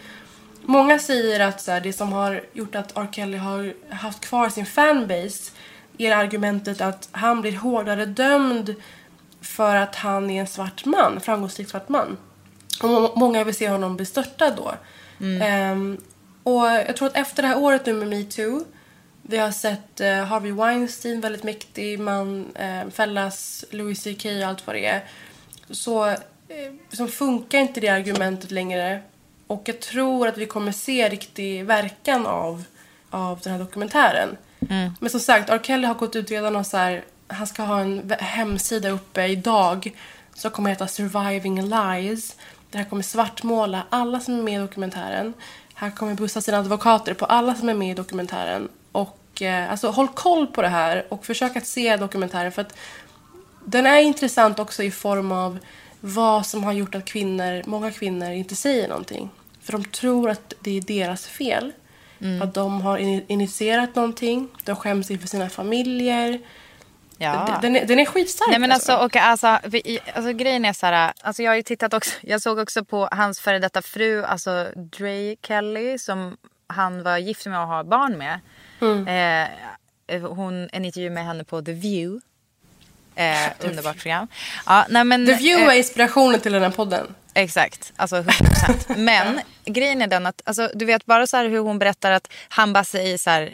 [0.63, 3.09] Många säger att så här, det som har gjort att R.
[3.13, 5.53] Kelly har haft kvar sin fanbase
[5.99, 8.75] är argumentet att han blir hårdare dömd
[9.41, 12.17] för att han är en svart man, framgångsrik svart man.
[12.83, 14.75] Och må- många vill se honom bli störtad då.
[15.43, 15.99] Ehm,
[16.43, 18.65] och jag tror att efter det här året nu med metoo
[19.23, 24.67] vi har sett eh, Harvey Weinstein, väldigt mäktig man, eh, fällas, Louis CK och allt
[24.67, 25.05] vad det är.
[25.71, 26.17] Så eh,
[26.93, 29.03] som funkar inte det argumentet längre.
[29.47, 32.65] Och jag tror att vi kommer se riktig verkan av,
[33.11, 34.37] av den här dokumentären.
[34.71, 34.91] Mm.
[35.01, 35.61] Men som sagt, R.
[35.63, 39.93] Kelly har gått ut redan och så här, han ska ha en hemsida uppe idag
[40.35, 42.37] som kommer heta Surviving Lies.
[42.71, 45.35] Det här kommer svartmåla alla som är med i dokumentären.
[45.75, 48.69] Han kommer bussa sina advokater på alla som är med i dokumentären.
[48.93, 52.77] Och eh, alltså håll koll på det här och försök att se dokumentären för att
[53.65, 55.59] den är intressant också i form av
[56.01, 59.31] vad som har gjort att kvinnor, många kvinnor inte säger någonting.
[59.63, 61.73] För de tror att det är deras fel.
[62.21, 62.43] Mm.
[62.43, 64.49] Att de har ini- initierat någonting.
[64.65, 66.41] De skäms inför sina familjer.
[67.23, 67.59] Ja.
[67.63, 68.49] Den, är, den är skitstark.
[68.51, 71.63] Nej men alltså, och, alltså, vi, alltså grejen är så här, alltså jag har ju
[71.63, 77.03] tittat också, jag såg också på hans före detta fru, alltså Dre Kelly som han
[77.03, 78.41] var gift med och har barn med.
[78.81, 79.49] Mm.
[80.07, 82.21] Eh, hon, en intervju med henne på The View.
[83.15, 84.29] Eh, underbart program.
[84.67, 87.15] Ja, nej, men, The View eh, är inspirationen till den här podden.
[87.35, 88.97] Exakt, alltså 100%.
[88.97, 92.73] Men grejen är den att, alltså, du vet bara så hur hon berättar att han
[92.73, 93.49] bara säger så här, eh,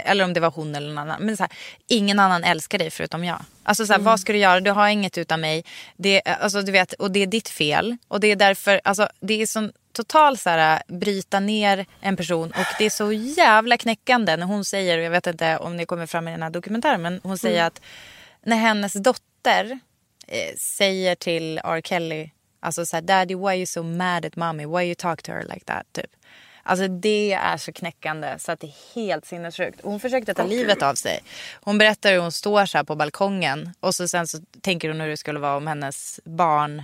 [0.00, 1.52] eller om det var hon eller någon annan, men så här,
[1.86, 3.40] ingen annan älskar dig förutom jag.
[3.62, 4.04] Alltså så här, Mm.
[4.04, 4.60] vad ska du göra?
[4.60, 5.64] Du har inget utan mig.
[5.96, 7.96] Det, är- alltså, du vet, och det är ditt fel.
[8.08, 12.50] Och det är därför, alltså det är sån total så här, bryta ner en person
[12.50, 15.86] och det är så jävla knäckande när hon säger, och jag vet inte om det
[15.86, 17.66] kommer fram i den här dokumentären, men hon säger Mm.
[17.66, 17.80] att
[18.46, 19.78] när hennes dotter
[20.26, 21.80] eh, säger till R.
[21.84, 22.30] Kelly,
[22.60, 25.42] alltså såhär daddy why are you so mad at mommy, why you talk to her
[25.42, 26.10] like that typ.
[26.66, 29.80] Alltså det är så knäckande så att det är helt sinnessjukt.
[29.82, 31.20] Hon försökte ta livet av sig.
[31.60, 35.00] Hon berättar hur hon står så här på balkongen och så sen så tänker hon
[35.00, 36.82] hur det skulle vara om hennes barn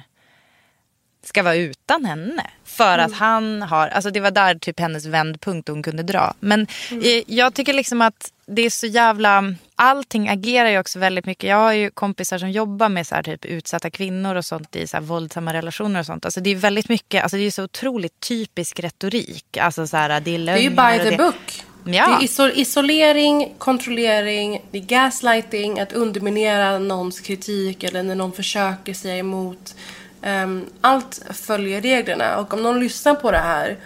[1.22, 2.51] ska vara utan henne.
[2.64, 6.35] För att han har, alltså det var där typ hennes vändpunkt hon kunde dra.
[6.41, 11.26] Men eh, jag tycker liksom att det är så jävla, allting agerar ju också väldigt
[11.26, 11.51] mycket.
[11.51, 14.87] Jag har ju kompisar som jobbar med så här typ utsatta kvinnor och sånt i
[14.87, 16.24] så här våldsamma relationer och sånt.
[16.24, 19.57] Alltså det är väldigt mycket, alltså det är så otroligt typisk retorik.
[19.57, 21.64] Alltså så här, det är Det är ju by the det- book.
[21.85, 21.91] Ja.
[22.18, 28.33] Det är iso- isolering, kontrollering, det är gaslighting, att underminera någons kritik eller när någon
[28.33, 29.74] försöker säga emot.
[30.22, 33.76] Ehm, allt följer reglerna och om någon lyssnar på det här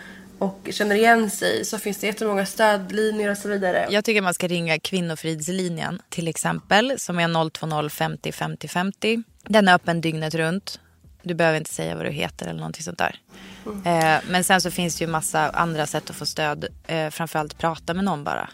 [0.45, 3.86] och känner igen sig så finns det jättemånga stödlinjer och så vidare.
[3.90, 7.51] Jag tycker man ska ringa Kvinnofridslinjen till exempel som är
[7.82, 9.22] 020 50 50 50.
[9.42, 10.80] Den är öppen dygnet runt.
[11.22, 13.20] Du behöver inte säga vad du heter eller någonting sånt där.
[13.66, 16.66] Eh, men sen så finns det ju massa andra sätt att få stöd.
[16.86, 18.51] Eh, framförallt prata med någon bara.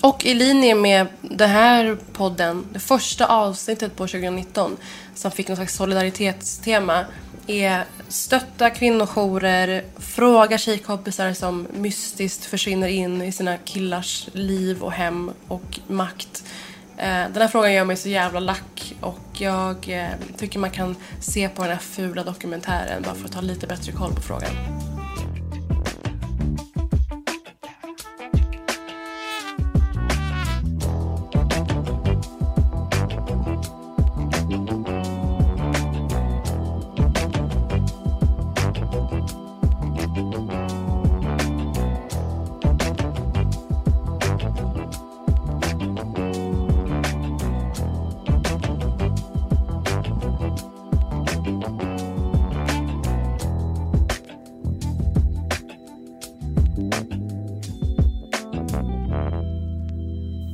[0.00, 4.76] Och i linje med den här podden, det första avsnittet på 2019
[5.14, 7.04] som fick någon slags solidaritetstema
[7.46, 15.30] är stötta kvinnojourer, fråga tjejkompisar som mystiskt försvinner in i sina killars liv och hem
[15.48, 16.44] och makt.
[16.96, 20.96] Eh, den här frågan gör mig så jävla lack och jag eh, tycker man kan
[21.20, 24.91] se på den här fula dokumentären bara för att ha lite bättre koll på frågan.